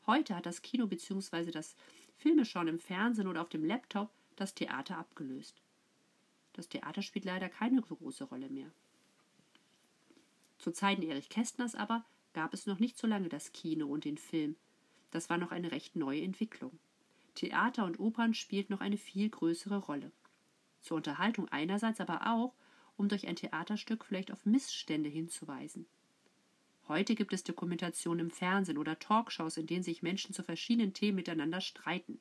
Heute 0.05 0.35
hat 0.35 0.45
das 0.45 0.61
Kino 0.61 0.85
bzw. 0.87 1.51
das 1.51 1.75
Filmeschauen 2.17 2.67
im 2.67 2.79
Fernsehen 2.79 3.27
oder 3.27 3.41
auf 3.41 3.49
dem 3.49 3.65
Laptop 3.65 4.11
das 4.35 4.53
Theater 4.53 4.97
abgelöst. 4.97 5.61
Das 6.53 6.69
Theater 6.69 7.01
spielt 7.01 7.25
leider 7.25 7.49
keine 7.49 7.81
große 7.81 8.25
Rolle 8.25 8.49
mehr. 8.49 8.71
Zu 10.59 10.71
Zeiten 10.71 11.01
Erich 11.01 11.29
Kästners 11.29 11.75
aber 11.75 12.05
gab 12.33 12.53
es 12.53 12.65
noch 12.65 12.79
nicht 12.79 12.97
so 12.97 13.07
lange 13.07 13.29
das 13.29 13.53
Kino 13.53 13.87
und 13.87 14.05
den 14.05 14.17
Film. 14.17 14.55
Das 15.11 15.29
war 15.29 15.37
noch 15.37 15.51
eine 15.51 15.71
recht 15.71 15.95
neue 15.95 16.21
Entwicklung. 16.21 16.77
Theater 17.33 17.85
und 17.85 17.99
Opern 17.99 18.33
spielten 18.33 18.73
noch 18.73 18.81
eine 18.81 18.97
viel 18.97 19.29
größere 19.29 19.77
Rolle. 19.77 20.11
Zur 20.85 20.97
Unterhaltung 20.97 21.49
einerseits, 21.49 21.99
aber 21.99 22.27
auch, 22.27 22.53
um 22.95 23.09
durch 23.09 23.27
ein 23.27 23.35
Theaterstück 23.35 24.05
vielleicht 24.05 24.31
auf 24.31 24.45
Missstände 24.45 25.09
hinzuweisen. 25.09 25.87
Heute 26.87 27.15
gibt 27.15 27.33
es 27.33 27.43
Dokumentationen 27.43 28.27
im 28.27 28.31
Fernsehen 28.31 28.77
oder 28.77 28.99
Talkshows, 28.99 29.57
in 29.57 29.65
denen 29.65 29.81
sich 29.81 30.03
Menschen 30.03 30.35
zu 30.35 30.43
verschiedenen 30.43 30.93
Themen 30.93 31.15
miteinander 31.15 31.59
streiten. 31.59 32.19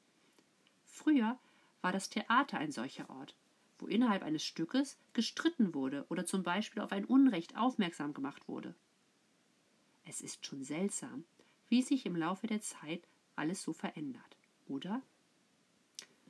Früher 0.87 1.39
war 1.83 1.93
das 1.93 2.09
Theater 2.09 2.57
ein 2.57 2.73
solcher 2.73 3.11
Ort, 3.11 3.35
wo 3.79 3.87
innerhalb 3.87 4.23
eines 4.23 4.43
Stückes 4.43 4.97
gestritten 5.13 5.75
wurde 5.75 6.07
oder 6.09 6.25
zum 6.25 6.43
Beispiel 6.43 6.81
auf 6.81 6.93
ein 6.93 7.05
Unrecht 7.05 7.59
aufmerksam 7.59 8.15
gemacht 8.15 8.49
wurde. 8.49 8.75
Es 10.07 10.23
ist 10.23 10.47
schon 10.47 10.65
seltsam, 10.65 11.25
wie 11.69 11.83
sich 11.83 12.07
im 12.07 12.17
Laufe 12.17 12.47
der 12.47 12.63
Zeit 12.63 13.07
alles 13.37 13.63
so 13.63 13.75
verändert, 13.75 14.39
oder? 14.69 15.03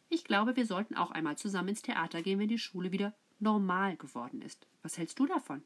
Ich 0.09 0.25
glaube, 0.25 0.57
wir 0.57 0.67
sollten 0.67 0.97
auch 0.97 1.11
einmal 1.11 1.37
zusammen 1.37 1.71
ins 1.71 1.83
Theater 1.83 2.23
gehen, 2.23 2.39
wenn 2.39 2.49
die 2.49 2.59
Schule 2.59 2.93
wieder 2.93 3.15
normal 3.39 3.97
geworden 3.97 4.43
ist. 4.43 4.67
Was 4.83 4.99
hältst 4.99 5.19
du 5.19 5.27
davon? 5.27 5.63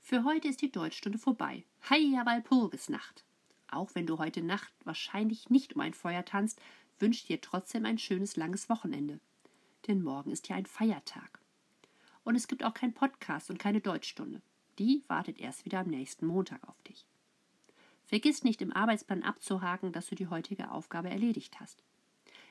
Für 0.00 0.22
heute 0.22 0.48
ist 0.48 0.62
die 0.62 0.70
Deutschstunde 0.70 1.18
vorbei. 1.18 1.64
Heia 1.90 2.24
Walpurgisnacht! 2.24 3.24
Auch 3.68 3.94
wenn 3.94 4.06
du 4.06 4.18
heute 4.18 4.40
Nacht 4.40 4.72
wahrscheinlich 4.84 5.50
nicht 5.50 5.74
um 5.74 5.80
ein 5.80 5.94
Feuer 5.94 6.24
tanzt, 6.24 6.60
wünscht 7.00 7.28
dir 7.28 7.40
trotzdem 7.40 7.84
ein 7.84 7.98
schönes 7.98 8.36
langes 8.36 8.68
Wochenende. 8.68 9.18
Denn 9.88 10.02
morgen 10.02 10.30
ist 10.30 10.48
ja 10.48 10.54
ein 10.54 10.66
Feiertag. 10.66 11.40
Und 12.26 12.34
es 12.34 12.48
gibt 12.48 12.64
auch 12.64 12.74
kein 12.74 12.92
Podcast 12.92 13.50
und 13.50 13.58
keine 13.60 13.80
Deutschstunde. 13.80 14.42
Die 14.80 15.04
wartet 15.06 15.38
erst 15.38 15.64
wieder 15.64 15.78
am 15.78 15.86
nächsten 15.86 16.26
Montag 16.26 16.68
auf 16.68 16.82
dich. 16.82 17.06
Vergiss 18.04 18.42
nicht 18.42 18.60
im 18.62 18.72
Arbeitsplan 18.72 19.22
abzuhaken, 19.22 19.92
dass 19.92 20.08
du 20.08 20.16
die 20.16 20.26
heutige 20.26 20.72
Aufgabe 20.72 21.08
erledigt 21.08 21.60
hast. 21.60 21.84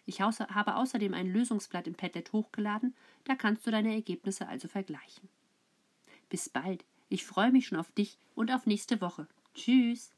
Ich 0.05 0.21
habe 0.21 0.76
außerdem 0.78 1.13
ein 1.13 1.28
Lösungsblatt 1.28 1.88
im 1.88 1.95
Padlet 1.95 2.32
hochgeladen, 2.32 2.95
da 3.26 3.36
kannst 3.36 3.67
du 3.67 3.71
deine 3.71 3.93
Ergebnisse 3.93 4.47
also 4.47 4.69
vergleichen. 4.69 5.28
Bis 6.30 6.47
bald, 6.47 6.86
ich 7.09 7.26
freue 7.26 7.51
mich 7.51 7.67
schon 7.67 7.78
auf 7.78 7.91
dich 7.91 8.17
und 8.34 8.53
auf 8.53 8.65
nächste 8.65 9.01
Woche. 9.01 9.28
Tschüss. 9.55 10.13